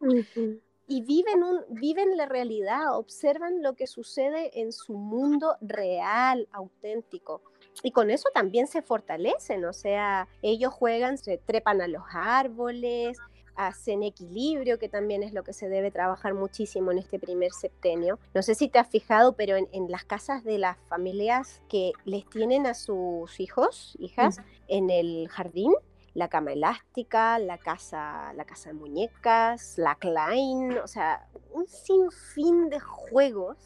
[0.88, 7.42] Y viven, un, viven la realidad, observan lo que sucede en su mundo real, auténtico.
[7.84, 13.18] Y con eso también se fortalecen, o sea, ellos juegan, se trepan a los árboles,
[13.56, 18.20] hacen equilibrio, que también es lo que se debe trabajar muchísimo en este primer septenio.
[18.34, 22.26] No sé si te has fijado, pero en, las casas de las familias que les
[22.30, 25.74] tienen a sus hijos, hijas, en el jardín,
[26.14, 32.70] la cama elástica, la casa, la casa de muñecas, la Klein, o sea, un sinfín
[32.70, 33.58] de juegos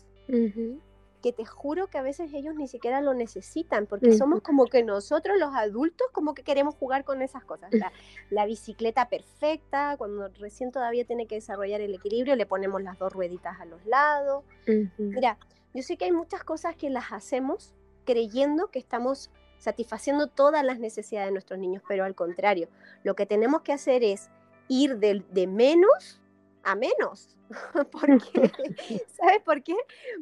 [1.25, 4.83] que te juro que a veces ellos ni siquiera lo necesitan, porque somos como que
[4.83, 7.71] nosotros los adultos como que queremos jugar con esas cosas.
[8.29, 13.11] La, bicicleta perfecta, cuando recién todavía tiene que desarrollar el equilibrio, le ponemos las dos
[13.11, 14.43] rueditas a los lados.
[14.99, 15.39] Mira,
[15.73, 17.73] yo sé que hay muchas cosas que las hacemos
[18.05, 22.69] creyendo que estamos satisfaciendo todas las necesidades de nuestros niños, pero al contrario,
[23.01, 24.29] lo que tenemos que hacer es
[24.67, 26.21] ir de, de menos
[26.65, 27.37] a menos.
[27.91, 28.51] porque,
[29.17, 29.75] ¿Sabes por qué?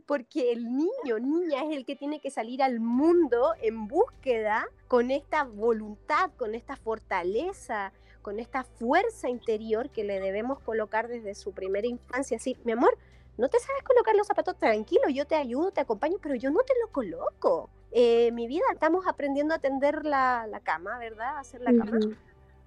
[0.06, 5.10] Porque el niño, niña, es el que tiene que salir al mundo en búsqueda con
[5.10, 11.54] esta voluntad, con esta fortaleza, con esta fuerza interior que le debemos colocar desde su
[11.54, 12.38] primera infancia.
[12.38, 12.98] Así, mi amor,
[13.38, 16.62] no te sabes colocar los zapatos tranquilo, yo te ayudo, te acompaño, pero yo no
[16.64, 17.70] te lo coloco.
[17.92, 21.38] Eh, mi vida, estamos aprendiendo a tender la, cama, ¿verdad?
[21.38, 22.00] A hacer la cama.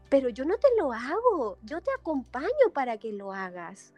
[0.08, 3.92] Pero yo no te lo hago, yo te acompaño para que lo hagas.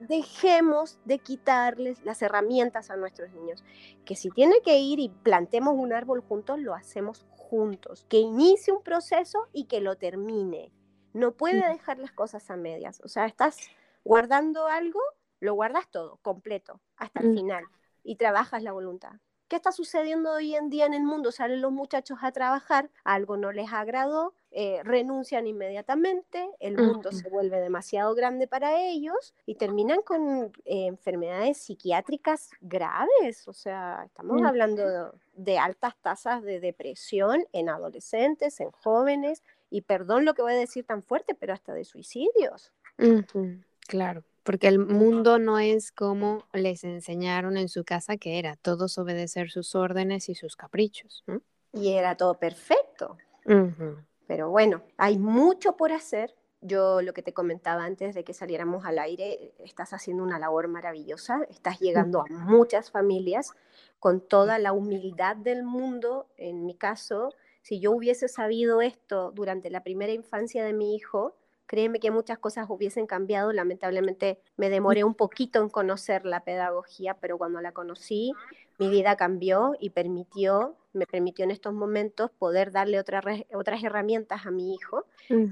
[0.00, 3.62] Dejemos de quitarles las herramientas a nuestros niños.
[4.04, 8.06] Que si tiene que ir y plantemos un árbol juntos, lo hacemos juntos.
[8.08, 10.72] Que inicie un proceso y que lo termine.
[11.12, 13.00] No puede dejar las cosas a medias.
[13.04, 13.58] O sea, estás
[14.04, 15.00] guardando algo,
[15.40, 17.64] lo guardas todo, completo, hasta el final.
[18.02, 19.12] Y trabajas la voluntad.
[19.50, 21.32] ¿Qué está sucediendo hoy en día en el mundo?
[21.32, 27.28] Salen los muchachos a trabajar, algo no les agradó, eh, renuncian inmediatamente, el mundo se
[27.28, 33.48] vuelve demasiado grande para ellos y terminan con eh, enfermedades psiquiátricas graves.
[33.48, 40.26] O sea, estamos hablando de, altas tasas de depresión en adolescentes, en jóvenes, y perdón
[40.26, 42.72] lo que voy a decir tan fuerte, pero hasta de suicidios.
[43.88, 48.98] Claro porque el mundo no es como les enseñaron en su casa que era, todos
[48.98, 51.24] obedecer sus órdenes y sus caprichos.
[51.72, 53.16] Y era todo perfecto.
[54.26, 56.34] Pero bueno, hay mucho por hacer.
[56.60, 60.68] Yo lo que te comentaba antes de que saliéramos al aire, estás haciendo una labor
[60.68, 63.52] maravillosa, estás llegando a muchas familias
[63.98, 67.30] con toda la humildad del mundo, en mi caso,
[67.62, 71.34] si yo hubiese sabido esto durante la primera infancia de mi hijo,
[71.70, 73.52] créeme que muchas cosas hubiesen cambiado.
[73.52, 78.32] Lamentablemente me demoré un poquito en conocer la pedagogía, pero cuando la conocí,
[78.80, 83.22] mi vida cambió y permitió, me permitió en estos momentos poder darle otra,
[83.54, 85.04] otras herramientas a mi hijo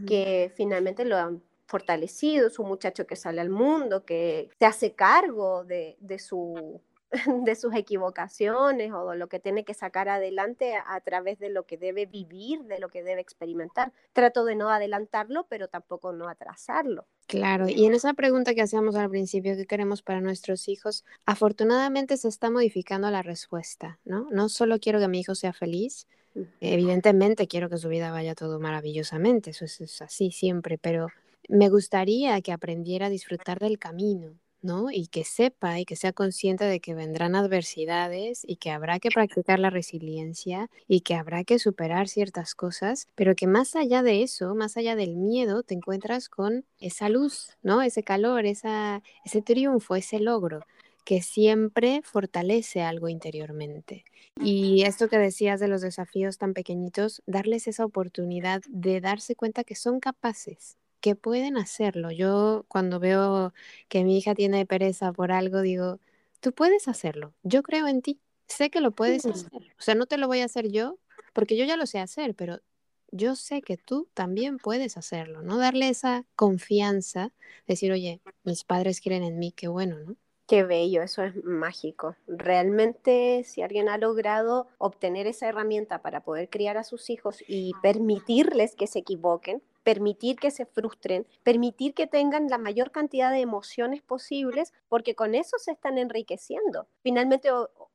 [0.09, 4.94] que finalmente lo han fortalecido, es un muchacho que sale al mundo, que se hace
[4.94, 6.81] cargo de, de su
[7.44, 11.64] de sus equivocaciones o de lo que tiene que sacar adelante a, través de lo
[11.64, 13.92] que debe vivir, de lo que debe experimentar.
[14.12, 17.07] Trato de no adelantarlo, pero tampoco no atrasarlo.
[17.27, 21.05] Claro, y en esa pregunta que hacíamos al principio, ¿qué queremos para nuestros hijos?
[21.25, 24.27] Afortunadamente se está modificando la respuesta, ¿no?
[24.31, 26.07] No solo quiero que mi hijo sea feliz,
[26.61, 31.09] evidentemente quiero que su vida vaya todo maravillosamente, eso es así siempre, pero
[31.49, 34.90] me gustaría que aprendiera a disfrutar del camino, ¿no?
[34.90, 39.11] Y que sepa y que sea consciente de que vendrán adversidades y que habrá que
[39.11, 44.23] practicar la resiliencia y que habrá que superar ciertas cosas, pero que más allá de
[44.23, 47.83] eso, más allá del miedo, te encuentras con esa luz, ¿no?
[47.83, 50.61] Ese calor, esa, ese triunfo, ese logro
[51.09, 54.05] que siempre fortalece algo interiormente.
[54.42, 59.64] Y esto que decías de los desafíos tan pequeñitos, darles esa oportunidad de darse cuenta
[59.64, 62.11] que son capaces, que pueden hacerlo.
[62.11, 63.52] Yo cuando veo
[63.88, 66.00] que mi hija tiene pereza por algo, digo,
[66.40, 69.50] tú puedes hacerlo, yo creo en ti, sé que lo puedes hacer.
[69.78, 70.98] O sea, no te lo voy a hacer yo,
[71.32, 72.61] porque yo ya lo sé hacer, pero
[73.11, 75.58] yo sé que tú también puedes hacerlo, ¿no?
[75.58, 77.32] Darle esa confianza,
[77.66, 80.16] decir, oye, mis padres quieren en mí, qué bueno, ¿no?
[80.46, 82.16] Qué bello, eso es mágico.
[82.26, 87.74] Realmente, si alguien ha logrado obtener esa herramienta para poder criar a sus hijos y
[87.82, 93.40] permitirles que se equivoquen, permitir que se frustren, permitir que tengan la mayor cantidad de
[93.40, 96.87] emociones posibles, porque con eso se están enriqueciendo.
[97.03, 97.48] Finalmente,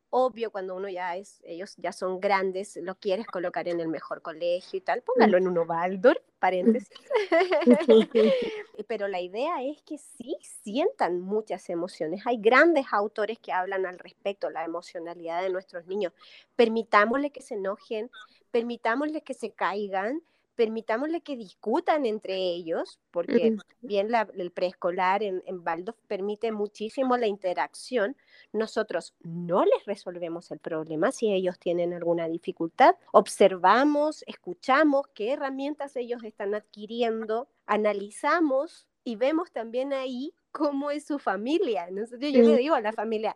[0.09, 4.23] obvio, cuando uno ya es, ellos ya son grandes, lo quieres colocar en el mejor
[4.23, 6.89] colegio y tal, póngalo en uno Waldorf, paréntesis.
[8.87, 12.23] Pero la idea es que sí sientan muchas emociones.
[12.25, 16.11] Hay grandes autores que hablan al respecto, la emocionalidad de nuestros niños.
[16.55, 18.09] Permitámosle que se enojen,
[18.49, 20.23] permitámosle que se caigan,
[20.55, 25.63] permitámosle que discutan entre ellos, porque bien el preescolar en, en
[26.07, 28.15] permite muchísimo la interacción.
[28.51, 32.95] Nosotros no les resolvemos el problema si ellos tienen alguna dificultad.
[33.11, 41.19] Observamos, escuchamos qué herramientas ellos están adquiriendo, analizamos y vemos también ahí cómo es su
[41.19, 41.89] familia.
[41.89, 43.35] Yo le digo a la familia,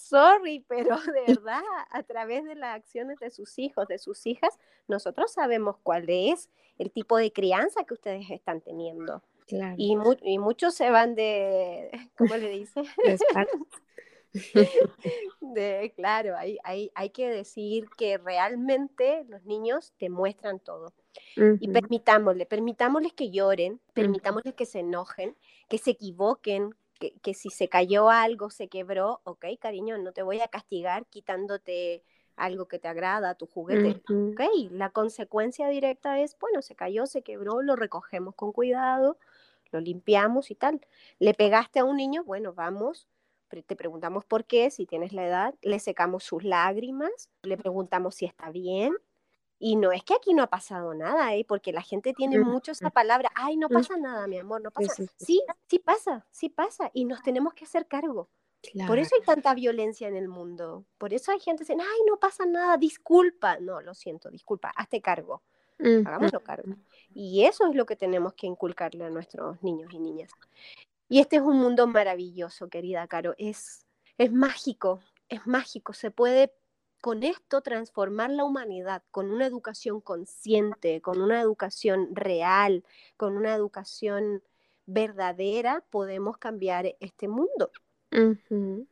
[0.00, 4.58] sorry, pero de verdad, a través de las acciones de sus hijos, de sus hijas,
[4.88, 9.22] nosotros sabemos cuál es el tipo de crianza que ustedes están teniendo.
[9.76, 12.82] Y, y, muchos se van de, ¿cómo le dice?
[15.40, 20.94] de, claro, hay, hay, hay, que decir que realmente los niños te muestran todo.
[21.34, 25.36] Y permitámosle, permitámosles que lloren, permitámosles que se enojen,
[25.68, 30.40] que se equivoquen, que, si se cayó algo, se quebró, ok, cariño, no te voy
[30.40, 32.04] a castigar quitándote
[32.36, 37.22] algo que te agrada, tu juguete, ok, la consecuencia directa es, bueno, se cayó, se
[37.22, 39.18] quebró, lo recogemos con cuidado,
[39.72, 40.80] lo limpiamos y tal.
[41.18, 43.08] Le pegaste a un niño, bueno, vamos,
[43.48, 48.24] te preguntamos por qué, si tienes la edad, le secamos sus lágrimas, le preguntamos si
[48.26, 48.94] está bien,
[49.62, 51.44] y no es que aquí no ha pasado nada, ¿eh?
[51.46, 55.04] porque la gente tiene mucho esa palabra, ay, no pasa nada, mi amor, no pasa.
[55.18, 58.30] Sí, sí pasa, sí pasa, y nos tenemos que hacer cargo.
[58.86, 60.84] Por eso hay tanta violencia en el mundo.
[60.98, 63.58] Por eso hay gente que dice, ay, no pasa nada, disculpa.
[63.58, 65.42] No, lo siento, disculpa, hazte cargo.
[65.78, 66.74] Hagámoslo cargo.
[67.14, 70.30] Y eso es lo que tenemos que inculcarle a nuestros niños y niñas.
[71.08, 73.34] Y este es un mundo maravilloso, querida Caro.
[73.38, 73.86] Es,
[74.18, 75.92] es mágico, es mágico.
[75.94, 76.52] Se puede
[77.00, 82.84] con esto transformar la humanidad con una educación consciente, con una educación real,
[83.16, 84.42] con una educación
[84.86, 87.70] verdadera, podemos cambiar este mundo.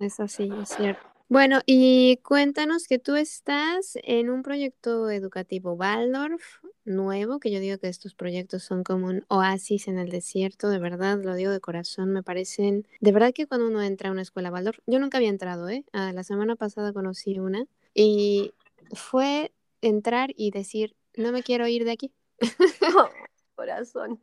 [0.00, 1.17] Es así, es cierto.
[1.30, 6.42] Bueno, y cuéntanos que tú estás en un proyecto educativo Waldorf
[6.86, 10.78] nuevo, que yo digo que estos proyectos son como un oasis en el desierto, de
[10.78, 14.22] verdad, lo digo de corazón, me parecen, de verdad que cuando uno entra a una
[14.22, 15.84] escuela Waldorf, yo nunca había entrado, ¿eh?
[15.92, 18.54] La semana pasada conocí una y
[18.92, 22.10] fue entrar y decir, no me quiero ir de aquí.
[23.58, 24.20] corazón.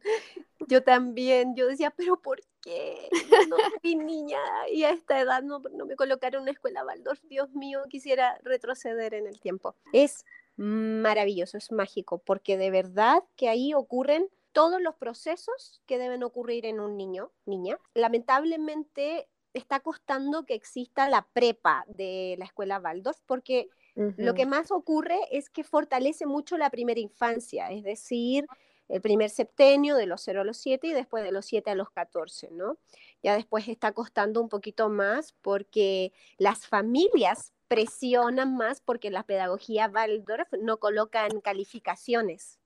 [0.69, 3.07] Yo también, yo decía, pero ¿por qué?
[3.47, 4.39] No fui niña
[4.72, 7.22] y a esta edad no, no me colocaron en una escuela Waldorf.
[7.24, 9.76] Dios mío, quisiera retroceder en el tiempo.
[9.93, 10.26] Es
[10.57, 16.66] maravilloso, es mágico, porque de verdad que ahí ocurren todos los procesos que deben ocurrir
[16.66, 17.78] en un niño, niña.
[17.93, 24.72] Lamentablemente está costando que exista la prepa de la escuela Waldorf, porque Lo que más
[24.72, 28.45] ocurre es que fortalece mucho la primera infancia, es decir,
[28.88, 31.75] el primer septenio de los 0 a los 7 y después de los 7 a
[31.75, 32.77] los 14, ¿no?
[33.23, 39.91] Ya después está costando un poquito más porque las familias presionan más porque la pedagogía
[39.93, 42.59] Waldorf no colocan calificaciones.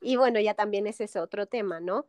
[0.00, 2.06] Y bueno, ya también ese es otro tema, ¿no?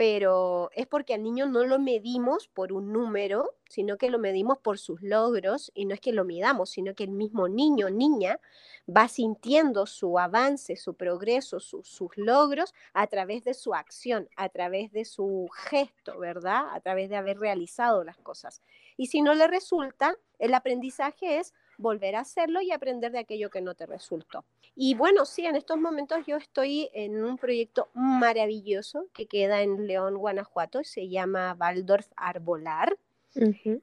[0.00, 4.56] Pero es porque al niño no lo medimos por un número, sino que lo medimos
[4.56, 7.90] por sus logros y no es que lo midamos, sino que el mismo niño o
[7.90, 8.40] niña
[8.88, 14.90] va sintiendo su avance, su progreso, sus logros a través de su acción, a través
[14.90, 16.62] de su gesto, ¿verdad?
[16.72, 18.62] A través de haber realizado las cosas.
[18.96, 23.50] Y si no le resulta, el aprendizaje es volver a hacerlo y aprender de aquello
[23.50, 24.44] que no te resultó.
[24.74, 29.86] Y bueno, sí, en estos momentos yo estoy en un proyecto maravilloso que queda en
[29.86, 32.96] León, Guanajuato, se llama Waldorf Arbolar.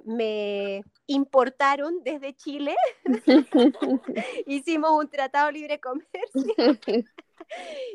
[0.04, 2.76] Me importaron desde Chile,
[4.45, 6.28] hicimos un tratado libre comercio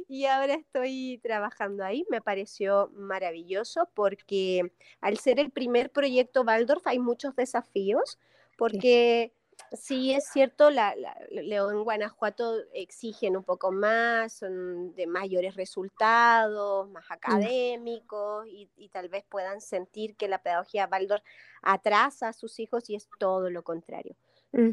[0.08, 2.06] y ahora estoy trabajando ahí.
[2.10, 4.72] Me pareció maravilloso porque
[5.02, 8.18] al ser el primer proyecto Waldorf hay muchos desafíos
[8.56, 9.34] porque
[9.72, 10.94] sí es cierto, la,
[11.30, 17.12] León, Guanajuato exigen un poco más, son de mayores resultados, más mm.
[17.12, 21.22] académicos y, tal vez puedan sentir que la pedagogía Baldor
[21.62, 24.14] atrasa a sus hijos y es todo lo contrario.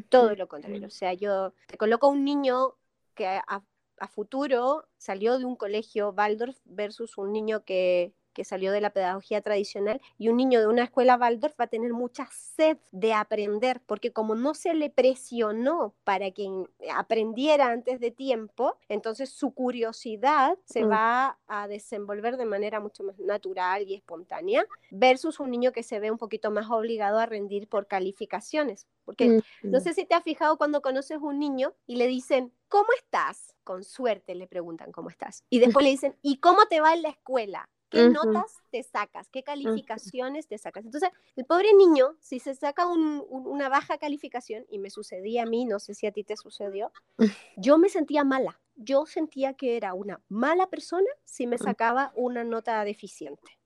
[0.10, 0.88] Todo lo contrario.
[0.88, 2.76] O sea, yo te coloco un niño
[3.16, 3.64] que a,
[4.00, 8.92] a futuro salió de un colegio Waldorf versus un niño que que salió de la
[8.92, 13.14] pedagogía tradicional, y un niño de una escuela Waldorf va a tener mucha sed de
[13.14, 16.50] aprender, porque como no se le presionó para que
[16.96, 20.92] aprendiera antes de tiempo, entonces su curiosidad se mm.
[20.92, 26.00] va a desenvolver de manera mucho más natural y espontánea, versus un niño que se
[26.00, 28.88] ve un poquito más obligado a rendir por calificaciones.
[29.06, 32.88] Porque no sé si te has fijado cuando conoces un niño y le dicen, ¿cómo
[32.96, 33.56] estás?
[33.64, 35.44] Con suerte le preguntan cómo estás.
[35.50, 37.68] Y después le dicen, ¿y cómo te va en la escuela?
[37.90, 39.30] ¿Qué notas te sacas?
[39.30, 40.86] ¿Qué calificaciones te sacas?
[40.86, 45.66] Entonces, el pobre niño, si se saca una baja calificación, y me sucedía a mí,
[45.66, 46.92] no sé si a ti te sucedió,
[47.58, 48.60] yo me sentía mala.
[48.76, 53.60] Yo sentía que era una mala persona si me sacaba una nota deficiente.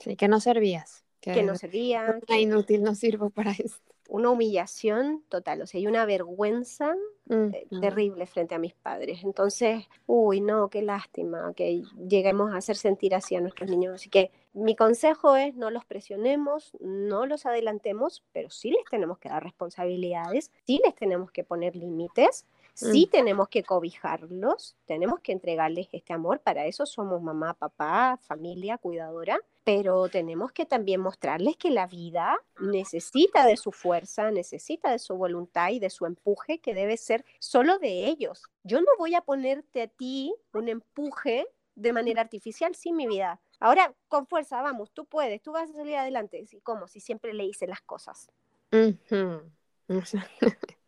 [0.00, 1.04] Sí, que no servías.
[1.20, 2.20] Que, no servía.
[2.26, 2.40] Que...
[2.40, 6.94] inútil, no sirvo para esto una humillación total, o sea, y una vergüenza
[7.28, 9.24] eh, terrible frente a mis padres.
[9.24, 13.94] Entonces, uy, no, qué lástima que lleguemos a hacer sentir así a nuestros niños.
[13.94, 19.18] Así que mi consejo es no los presionemos, no los adelantemos, pero sí les tenemos
[19.18, 22.46] que dar responsabilidades, sí les tenemos que poner límites
[22.76, 23.10] Sí mm.
[23.10, 29.40] tenemos que cobijarlos, tenemos que entregarles este amor, para eso somos mamá, papá, familia, cuidadora,
[29.64, 35.16] pero tenemos que también mostrarles que la vida necesita de su fuerza, necesita de su
[35.16, 38.42] voluntad y de su empuje que debe ser solo de ellos.
[38.62, 41.46] Yo no voy a ponerte a ti un empuje
[41.76, 43.40] de manera artificial, sí, mi vida.
[43.58, 46.44] Ahora, con fuerza, vamos, tú puedes, tú vas a salir adelante.
[46.52, 46.88] ¿Y cómo?
[46.88, 48.28] Si siempre le hice las cosas.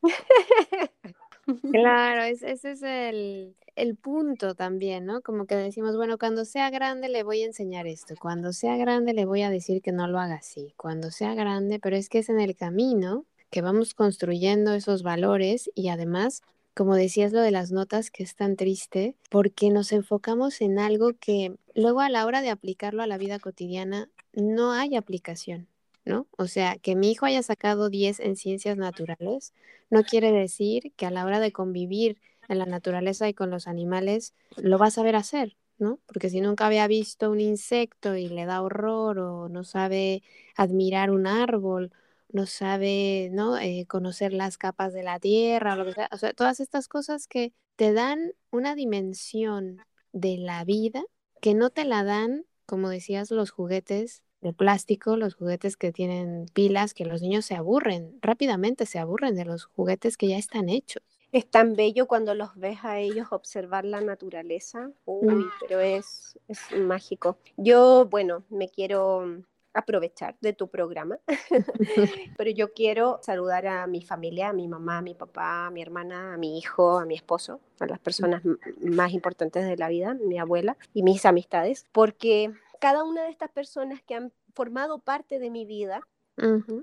[1.72, 5.22] Claro, ese es el, el punto también, ¿no?
[5.22, 9.14] Como que decimos, bueno, cuando sea grande le voy a enseñar esto, cuando sea grande
[9.14, 12.18] le voy a decir que no lo haga así, cuando sea grande, pero es que
[12.18, 16.42] es en el camino que vamos construyendo esos valores y además,
[16.74, 21.12] como decías lo de las notas, que es tan triste, porque nos enfocamos en algo
[21.18, 25.68] que luego a la hora de aplicarlo a la vida cotidiana no hay aplicación.
[26.08, 26.26] ¿No?
[26.38, 29.52] O sea, que mi hijo haya sacado 10 en ciencias naturales
[29.90, 33.68] no quiere decir que a la hora de convivir en la naturaleza y con los
[33.68, 36.00] animales lo va a saber hacer, ¿no?
[36.06, 40.22] Porque si nunca había visto un insecto y le da horror o no sabe
[40.56, 41.92] admirar un árbol,
[42.30, 43.58] no sabe, ¿no?
[43.58, 46.08] Eh, conocer las capas de la tierra, lo que sea.
[46.10, 49.82] O sea, todas estas cosas que te dan una dimensión
[50.12, 51.04] de la vida
[51.42, 56.46] que no te la dan, como decías, los juguetes de plástico, los juguetes que tienen
[56.52, 60.68] pilas, que los niños se aburren, rápidamente se aburren de los juguetes que ya están
[60.68, 61.02] hechos.
[61.30, 64.90] Es tan bello cuando los ves a ellos observar la naturaleza.
[65.04, 65.50] Uy, mm.
[65.60, 67.36] pero es, es mágico.
[67.56, 69.42] Yo, bueno, me quiero
[69.74, 71.18] aprovechar de tu programa,
[72.36, 75.82] pero yo quiero saludar a mi familia, a mi mamá, a mi papá, a mi
[75.82, 78.42] hermana, a mi hijo, a mi esposo, a las personas
[78.80, 83.50] más importantes de la vida, mi abuela y mis amistades, porque cada una de estas
[83.50, 86.06] personas que han formado parte de mi vida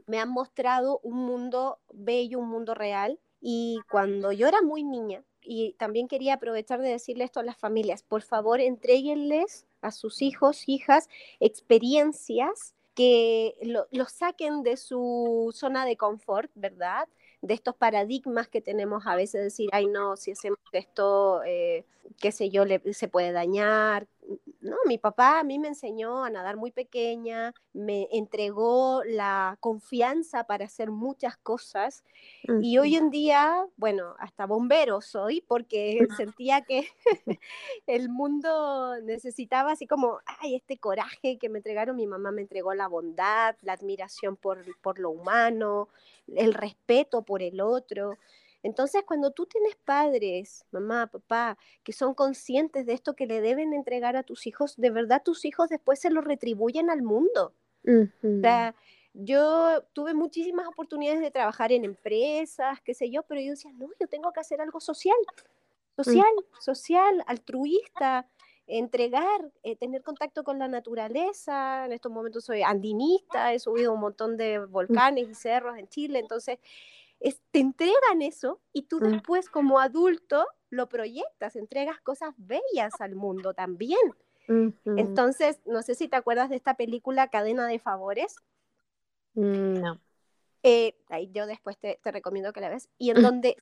[0.05, 3.19] me han mostrado un mundo bello, un mundo real.
[3.39, 7.57] Y cuando yo era muy niña, y también quería aprovechar de decirle esto a las
[7.57, 11.07] familias, por favor, entreguenles a sus hijos, hijas,
[11.39, 17.07] experiencias que los lo saquen de su zona de confort, ¿verdad?
[17.45, 21.85] de estos paradigmas que tenemos a veces, decir, ay no, si hacemos esto, eh,
[22.19, 24.07] qué sé yo, le, se puede dañar.
[24.61, 30.45] No, mi papá a mí me enseñó a nadar muy pequeña, me entregó la confianza
[30.45, 32.03] para hacer muchas cosas
[32.61, 35.99] y hoy en día, bueno, hasta bombero soy porque
[36.33, 36.87] sentía que
[37.87, 42.73] el mundo necesitaba así como, ay, este coraje que me entregaron, mi mamá me entregó
[42.73, 45.89] la bondad, la admiración por, por lo humano,
[46.27, 48.17] el respeto por el otro.
[48.65, 53.73] Entonces, cuando tú tienes padres, mamá, papá, que son conscientes de esto que le deben
[53.73, 57.53] entregar a tus hijos, de verdad tus hijos después se lo retribuyen al mundo.
[57.87, 58.73] O sea,
[59.13, 63.87] yo tuve muchísimas oportunidades de trabajar en empresas, qué sé yo, pero yo decía, no,
[63.99, 65.15] yo tengo que hacer algo social,
[65.97, 66.01] mm.
[66.01, 68.27] social, social, altruista,
[68.65, 71.85] entregar, eh, tener contacto con la naturaleza.
[71.85, 74.71] En estos momentos soy andinista, he subido un montón de mm.
[74.71, 76.57] volcanes y cerros en Chile, entonces
[77.51, 83.53] te entregan eso y tú después como adulto lo proyectas, entregas cosas bellas al mundo
[83.53, 83.99] también.
[84.85, 88.35] Entonces, no sé si te acuerdas de esta película Cadena de Favores.
[89.33, 90.01] Mm, no.
[90.61, 92.89] Eh, ahí yo después te, te, recomiendo que la veas.
[92.97, 93.57] Y en donde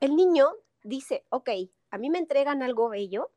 [0.00, 0.48] el niño
[0.82, 1.50] dice, ok,
[1.90, 3.30] a mí me entregan algo bello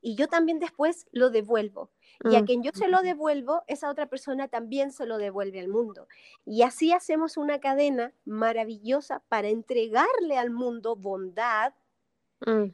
[0.00, 1.90] y yo también después lo devuelvo.
[2.24, 2.46] Y a mm.
[2.46, 6.08] quien yo se lo devuelvo, esa otra persona también se lo devuelve al mundo.
[6.44, 11.74] Y así hacemos una cadena maravillosa para entregarle al mundo bondad,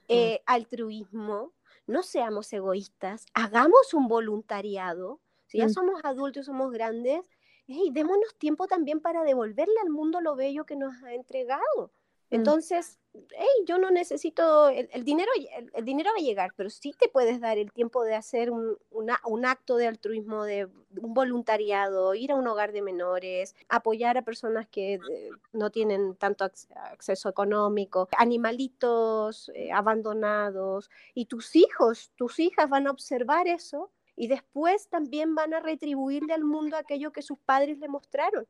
[0.08, 1.52] eh, altruismo.
[1.86, 5.20] No seamos egoístas, hagamos un voluntariado.
[5.46, 5.70] Si ya mm.
[5.70, 7.28] somos adultos, somos grandes,
[7.66, 11.92] hey, démonos tiempo también para devolverle al mundo lo bello que nos ha entregado.
[12.34, 12.36] Mm.
[12.36, 15.30] Entonces, hey, yo no necesito, el, dinero,
[15.72, 18.76] el, dinero va a llegar, pero sí te puedes dar el tiempo de hacer un,
[18.90, 20.68] un, acto de altruismo, de
[21.00, 26.16] un voluntariado, ir a un hogar de menores, apoyar a personas que eh, no tienen
[26.16, 33.92] tanto acceso económico, animalitos eh, abandonados, y tus hijos, tus hijas van a observar eso
[34.16, 38.46] y después también van a retribuirle al mundo aquello que sus padres le mostraron.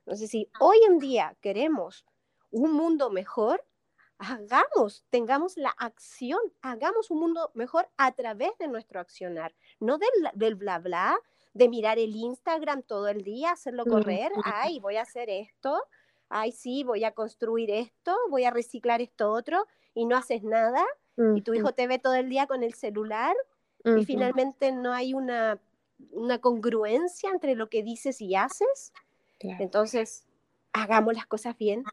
[0.00, 2.04] Entonces, si hoy en día queremos
[2.56, 3.62] un mundo mejor,
[4.18, 10.08] hagamos, tengamos la acción, hagamos un mundo mejor a través de nuestro accionar, no del,
[10.32, 11.18] del bla bla,
[11.52, 15.82] de mirar el Instagram todo el día, hacerlo correr, ay, voy a hacer esto,
[16.30, 20.84] ay, sí, voy a construir esto, voy a reciclar esto otro, y no haces nada,
[21.34, 23.34] y tu hijo te ve todo el día con el celular,
[23.84, 25.60] y finalmente no hay una,
[26.10, 28.92] una congruencia entre lo que dices y haces.
[29.40, 30.25] Entonces,
[30.76, 31.84] hagamos las cosas bien,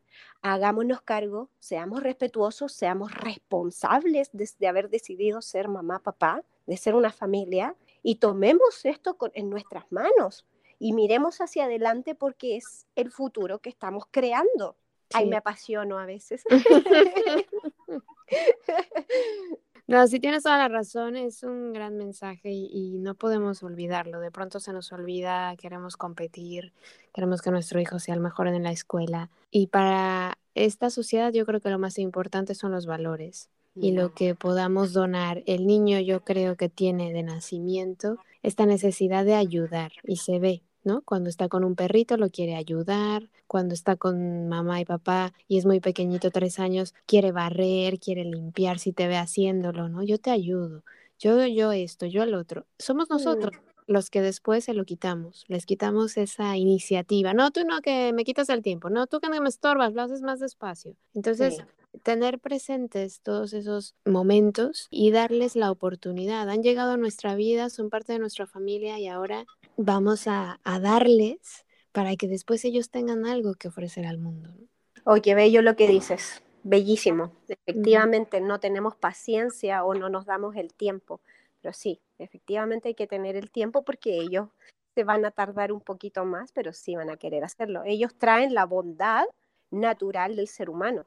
[0.41, 7.11] hagámonos cargo, seamos respetuosos, seamos responsables de, haber decidido ser mamá, papá, de ser una
[7.11, 10.45] familia y tomemos esto en nuestras manos
[10.79, 14.75] y miremos hacia adelante porque es el futuro que estamos creando.
[15.13, 16.43] Ay, me apasiono a veces.
[19.85, 24.21] No, si tienes toda la razón, es un gran mensaje y, no podemos olvidarlo.
[24.21, 26.71] De pronto se nos olvida, queremos competir,
[27.13, 29.29] queremos que nuestro hijo sea el mejor en la escuela.
[29.51, 34.13] Y para esta sociedad yo creo que lo más importante son los valores y lo
[34.13, 35.43] que podamos donar.
[35.47, 40.63] El niño yo creo que tiene de nacimiento esta necesidad de ayudar y se ve.
[40.83, 41.01] ¿No?
[41.01, 45.57] Cuando está con un perrito lo quiere ayudar, cuando está con mamá y papá y
[45.57, 50.03] es muy pequeñito, tres años, quiere barrer, quiere limpiar si te ve haciéndolo, ¿no?
[50.03, 50.83] Yo te ayudo,
[51.19, 52.65] yo, yo esto, yo el otro.
[52.79, 53.53] Somos nosotros
[53.87, 57.33] los que después se lo quitamos, les quitamos esa iniciativa.
[57.33, 60.01] No, tú no, que me quitas el tiempo, no, tú que no me estorbas, lo
[60.01, 60.95] haces más despacio.
[61.13, 61.63] Entonces,
[62.01, 66.49] tener presentes todos esos momentos y darles la oportunidad.
[66.49, 69.45] Han llegado a nuestra vida, son parte de nuestra familia y ahora
[69.77, 74.49] vamos a, darles para que después ellos tengan algo que ofrecer al mundo.
[75.05, 77.31] Oye, bello lo que dices, bellísimo.
[77.47, 81.21] Efectivamente, no tenemos paciencia o no nos damos el tiempo,
[81.61, 84.49] pero sí, efectivamente hay que tener el tiempo porque ellos
[84.95, 87.83] se van a tardar un poquito más, pero sí van a querer hacerlo.
[87.85, 89.25] Ellos traen la bondad
[89.71, 91.05] natural del ser humano.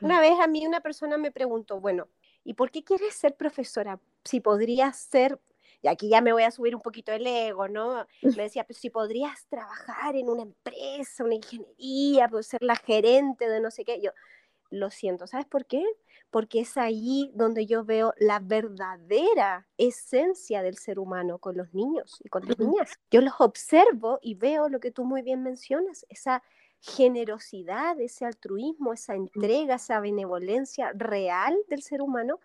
[0.00, 2.08] Una vez a mí una persona me preguntó, bueno,
[2.44, 4.00] ¿y por qué quieres ser profesora?
[4.24, 5.38] Si podrías ser,
[5.82, 8.06] y aquí ya me voy a subir un poquito el ego, ¿no?
[8.42, 13.48] Me decía, pues si podrías trabajar en una empresa, una ingeniería, pues ser la gerente
[13.48, 14.00] de no sé qué.
[14.00, 14.10] Yo,
[14.70, 15.84] lo siento, ¿sabes por qué?
[16.30, 22.20] Porque es ahí donde yo veo la verdadera esencia del ser humano con los niños
[22.24, 22.92] y con las niñas.
[23.10, 26.42] Yo los observo y veo lo que tú muy bien mencionas, esa
[26.80, 32.38] generosidad, ese altruismo, esa entrega, esa benevolencia real del ser humano,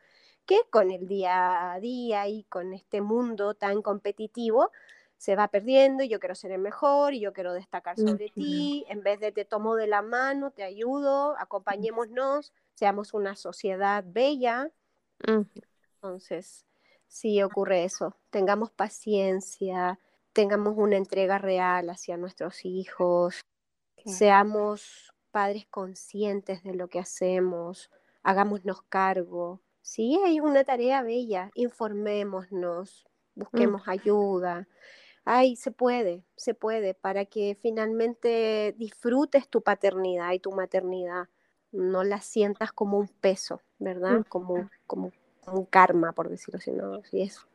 [0.45, 4.71] que con el día a día y con este mundo tan competitivo,
[5.17, 8.85] se va perdiendo y yo quiero ser el mejor y yo quiero destacar sobre ti,
[8.89, 14.69] en vez de te tomo de la mano, te ayudo, acompañémonos, seamos una sociedad bella.
[15.95, 16.65] Entonces,
[17.07, 19.99] sí ocurre eso, tengamos paciencia,
[20.33, 23.41] tengamos una entrega real hacia nuestros hijos,
[24.05, 27.89] seamos padres conscientes de lo que hacemos,
[28.21, 29.61] hagámonos cargo.
[29.85, 33.05] Sí, hay una tarea bella, informémonos,
[33.35, 34.67] busquemos ayuda.
[35.25, 41.29] Ay, se puede, se puede, para que finalmente disfrutes tu paternidad y tu maternidad,
[41.71, 44.25] no la sientas como un peso, ¿verdad?
[44.27, 45.11] Como, como,
[45.45, 47.03] un karma, por decirlo así, ¿no?
[47.03, 47.45] Sí, es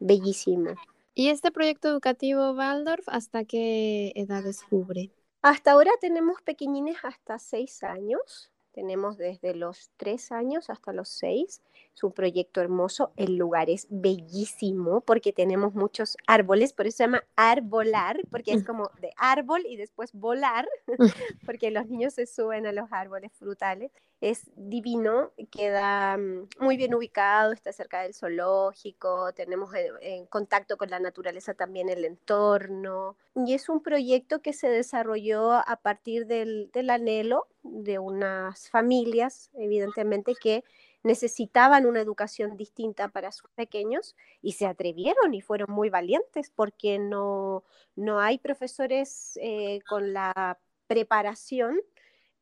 [0.00, 0.70] bellísimo.
[1.14, 5.10] ¿Y este proyecto educativo Waldorf hasta qué edad descubre?
[5.42, 8.53] Hasta ahora tenemos pequeñines hasta seis años.
[8.74, 11.62] Tenemos desde los tres años hasta los seis.
[11.94, 13.12] Es un proyecto hermoso.
[13.16, 18.64] El lugar es bellísimo porque tenemos muchos árboles, por eso se llama arbolar, porque es
[18.64, 20.68] como de árbol y después volar,
[21.46, 23.92] porque los niños se suben a los árboles frutales.
[24.20, 30.76] Es divino, queda mm, muy bien ubicado, está cerca del zoológico, tenemos eh, en contacto
[30.76, 33.16] con la naturaleza también el entorno.
[33.34, 39.50] Y es un proyecto que se desarrolló a partir del, del anhelo de unas familias,
[39.54, 40.64] evidentemente, que
[41.04, 46.98] necesitaban una educación distinta para sus pequeños y se atrevieron y fueron muy valientes porque
[46.98, 47.62] no,
[47.94, 51.78] no hay profesores eh, con la preparación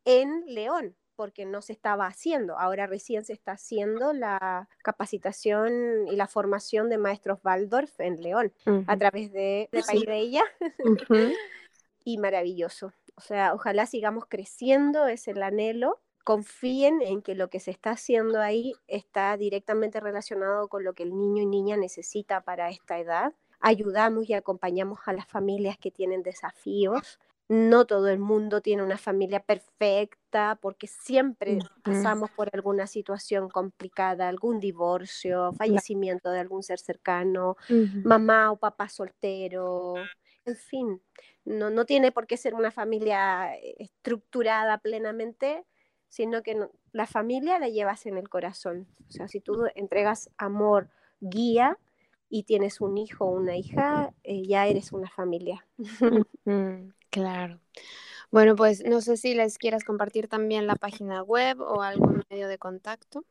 [0.05, 2.59] en León porque no se estaba haciendo.
[2.59, 8.53] Ahora recién se está haciendo la capacitación y la formación de maestros Waldorf en León
[8.89, 10.43] a través de, de País de ella.
[12.05, 12.93] y maravilloso.
[13.15, 17.91] O sea, ojalá sigamos creciendo, es el anhelo confíen en que lo que se está
[17.91, 22.99] haciendo ahí está directamente relacionado con lo que el niño y niña necesita para esta
[22.99, 23.33] edad.
[23.61, 27.21] Ayudamos y acompañamos a las familias que tienen desafíos.
[27.53, 34.27] No todo el mundo tiene una familia perfecta porque siempre pasamos por alguna situación complicada,
[34.27, 37.57] algún divorcio, fallecimiento de algún ser cercano,
[38.05, 39.97] mamá o papá soltero,
[40.45, 41.03] en fin,
[41.45, 45.65] no, no tiene por qué ser una familia eh, estructurada plenamente,
[46.09, 48.89] sino que la familia la llevas en el corazón.
[49.09, 50.89] O sea, si tú entregas amor,
[51.21, 51.79] guía
[52.29, 55.67] y tienes un hijo o una hija, eh, ya eres una familia.
[57.13, 57.61] claro.
[58.31, 62.49] Bueno, pues no sé si les quieras compartir también la página web o algún medio
[62.49, 63.25] de contacto.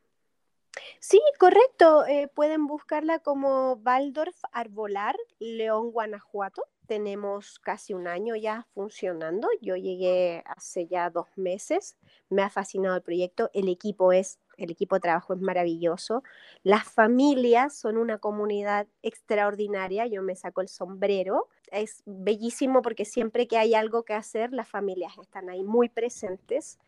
[1.00, 2.06] Sí, correcto.
[2.06, 6.62] Eh, pueden buscarla como Waldorf Arbolar, León, Guanajuato
[6.92, 9.48] tenemos casi un año ya funcionando.
[9.62, 11.96] Yo llegué hace ya dos meses.
[12.28, 13.50] Me ha fascinado el proyecto.
[13.54, 16.22] El equipo es, el equipo de trabajo es maravilloso.
[16.62, 20.06] Las familias son una comunidad extraordinaria.
[20.06, 21.48] Yo me saco el sombrero.
[21.72, 26.78] Es bellísimo porque siempre que hay algo que hacer, las familias están ahí muy presentes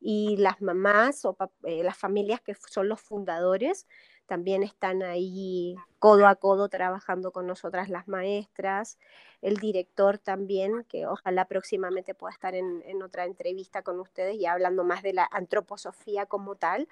[0.00, 3.86] y las mamás o eh, las familias que son los fundadores
[4.26, 8.98] también están ahí codo a codo trabajando con nosotras las maestras,
[9.42, 14.84] el director también, que ojalá próximamente pueda estar en, otra entrevista con ustedes y hablando
[14.84, 16.88] más de la antroposofía como tal,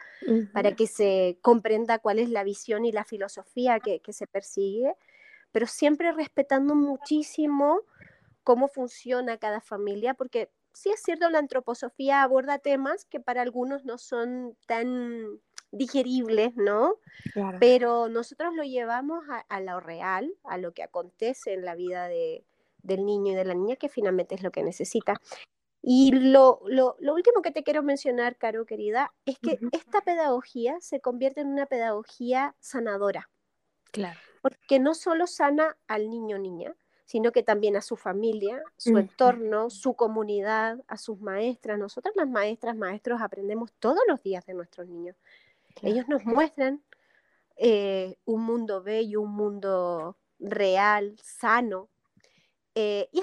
[0.53, 4.95] para que se comprenda cuál es la visión y la filosofía que, que se persigue,
[5.53, 7.81] pero siempre respetando muchísimo
[8.45, 13.85] cómo funciona cada familia, porque sí es cierto, la antroposofía aborda temas que para algunos
[13.85, 15.41] no son tan
[15.73, 16.97] digeribles, ¿no?
[17.61, 22.45] Pero nosotros lo llevamos a, lo real, a lo que acontece en la vida de,
[22.83, 25.21] del niño y de la niña, que finalmente es lo que necesita.
[25.83, 30.77] Y lo, lo, lo último que te quiero mencionar, Caro, querida, es que esta pedagogía
[30.81, 33.31] se convierte en una pedagogía sanadora.
[33.93, 34.19] Claro.
[34.41, 36.75] Porque no solo sana al niño o niña,
[37.05, 41.77] sino que también a su familia, su entorno, su comunidad, a sus maestras.
[41.77, 45.17] Nosotras las maestras, maestros, aprendemos todos los días de nuestros niños.
[45.83, 46.83] Ellos nos muestran
[47.57, 51.89] eh, un mundo bello, un mundo real, sano.
[52.77, 53.23] Eh, y,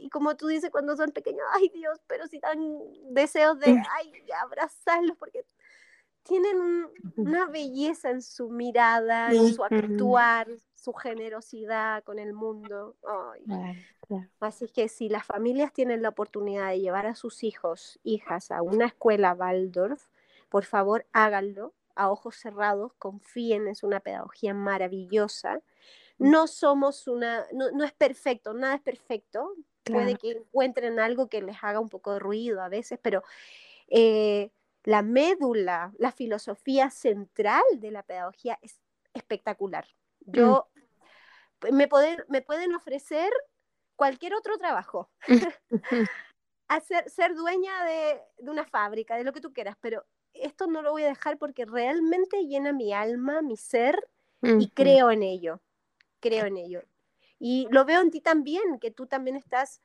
[0.00, 2.58] y, como tú dices, cuando son pequeños, ay Dios, pero si dan
[3.10, 4.12] deseos de ay,
[4.42, 5.44] abrazarlos, porque
[6.26, 12.96] tienen una belleza en su mirada, en su actuar, su generosidad con el mundo.
[14.40, 18.62] Así que si las familias tienen la oportunidad de llevar a sus hijos, hijas a
[18.62, 20.08] una escuela Waldorf,
[20.48, 25.60] por favor háganlo a ojos cerrados, confíen, es una pedagogía maravillosa.
[26.18, 26.30] Mm.
[26.30, 29.54] No somos una, no, es perfecto, nada es perfecto.
[29.84, 33.22] Puede que encuentren algo que les haga un poco de ruido a veces, pero
[33.88, 34.50] eh,
[34.86, 38.80] la médula, la filosofía central de la pedagogía es
[39.12, 39.84] espectacular.
[40.24, 40.32] Mm.
[40.32, 40.68] Yo
[41.72, 41.88] me,
[42.28, 43.32] me pueden ofrecer
[43.96, 45.10] cualquier otro trabajo.
[46.68, 50.82] Hacer, ser dueña de, de, una fábrica, de lo que tú quieras, pero esto no
[50.82, 54.08] lo voy a dejar porque realmente llena mi alma, mi ser,
[54.42, 55.60] y creo en ello,
[56.20, 56.82] creo en ello.
[57.38, 59.80] Y lo veo en ti también, que tú también estás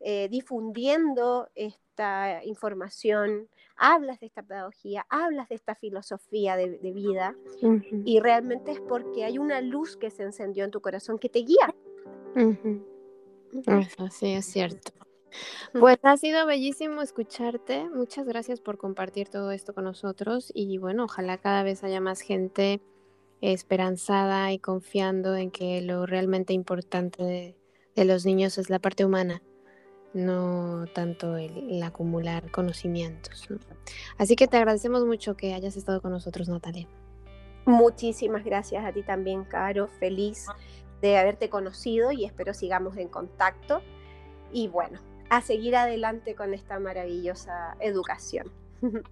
[0.00, 7.36] eh, difundiendo esta información, hablas de esta pedagogía, hablas de esta filosofía de, vida,
[8.04, 11.40] y realmente es porque hay una luz que se encendió en tu corazón que te
[11.40, 11.74] guía.
[14.10, 14.92] sí, es cierto.
[15.72, 17.88] Pues ha sido bellísimo escucharte.
[17.90, 22.20] Muchas gracias por compartir todo esto con nosotros y bueno, ojalá cada vez haya más
[22.20, 22.80] gente
[23.40, 27.56] esperanzada y confiando en que lo realmente importante de,
[28.04, 29.42] los niños es la parte humana,
[30.12, 33.48] no tanto el, acumular conocimientos.
[34.18, 36.88] Así que te agradecemos mucho que hayas estado con nosotros, Natalia.
[37.66, 39.86] Muchísimas gracias a ti también, Caro.
[39.86, 40.46] Feliz
[41.00, 43.82] de haberte conocido y espero sigamos en contacto.
[44.52, 48.50] Y bueno, a seguir adelante con esta maravillosa educación.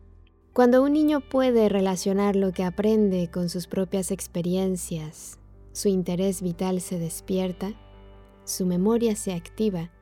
[0.53, 5.38] Cuando un niño puede relacionar lo que aprende con sus propias experiencias,
[5.72, 7.74] su interés vital se despierta,
[8.44, 9.92] su memoria se activa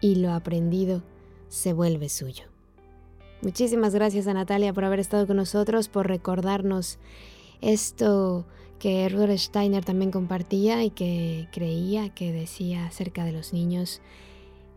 [0.00, 1.02] y lo aprendido
[1.48, 2.44] se vuelve suyo.
[3.42, 6.98] Muchísimas gracias a Natalia por haber estado con nosotros, por recordarnos
[7.60, 8.46] esto
[8.78, 14.00] que Rudolf Steiner también compartía y que creía que decía acerca de los niños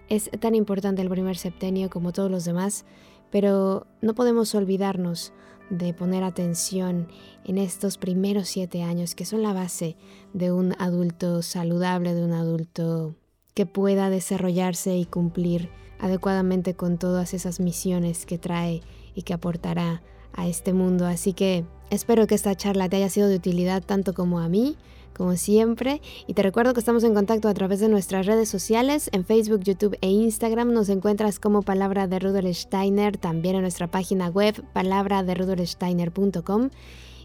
[0.10, 2.86] es tan importante el primer septenio como todos los demás,
[3.32, 5.34] pero no podemos olvidarnos
[5.70, 7.10] de poner atención
[7.44, 9.98] en estos primeros siete años que son la base
[10.34, 13.16] de un adulto saludable, de un adulto
[13.58, 18.82] que pueda desarrollarse y cumplir adecuadamente con todas esas misiones que trae
[19.16, 20.04] y que aportará
[20.34, 21.08] a este mundo.
[21.08, 24.78] Así que espero que esta charla te haya sido de utilidad tanto como a mí
[25.16, 26.04] como siempre.
[26.28, 29.64] Y te recuerdo que estamos en contacto a través de nuestras redes sociales, en Facebook,
[29.64, 30.72] YouTube e Instagram.
[30.72, 35.34] Nos encuentras como Palabra de Rudolf Steiner, también en nuestra página web, palabra de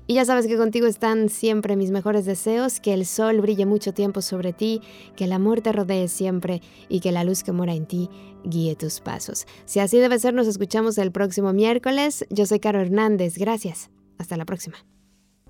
[0.07, 3.94] Y ya sabes que contigo están siempre mis mejores deseos, que el sol brille mucho
[3.94, 4.82] tiempo sobre ti,
[5.16, 8.11] que el amor te rodee siempre y que la luz que mora en ti
[8.44, 9.46] guíe tus pasos.
[9.64, 12.26] Si así debe ser, nos escuchamos el próximo miércoles.
[12.30, 13.38] Yo soy Caro Hernández.
[13.38, 13.90] Gracias.
[14.18, 14.76] Hasta la próxima.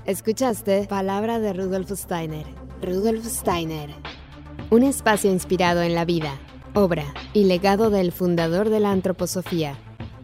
[0.05, 2.47] Escuchaste Palabra de Rudolf Steiner.
[2.83, 3.91] Rudolf Steiner.
[4.71, 6.41] Un espacio inspirado en la vida,
[6.75, 9.79] obra y legado del fundador de la antroposofía.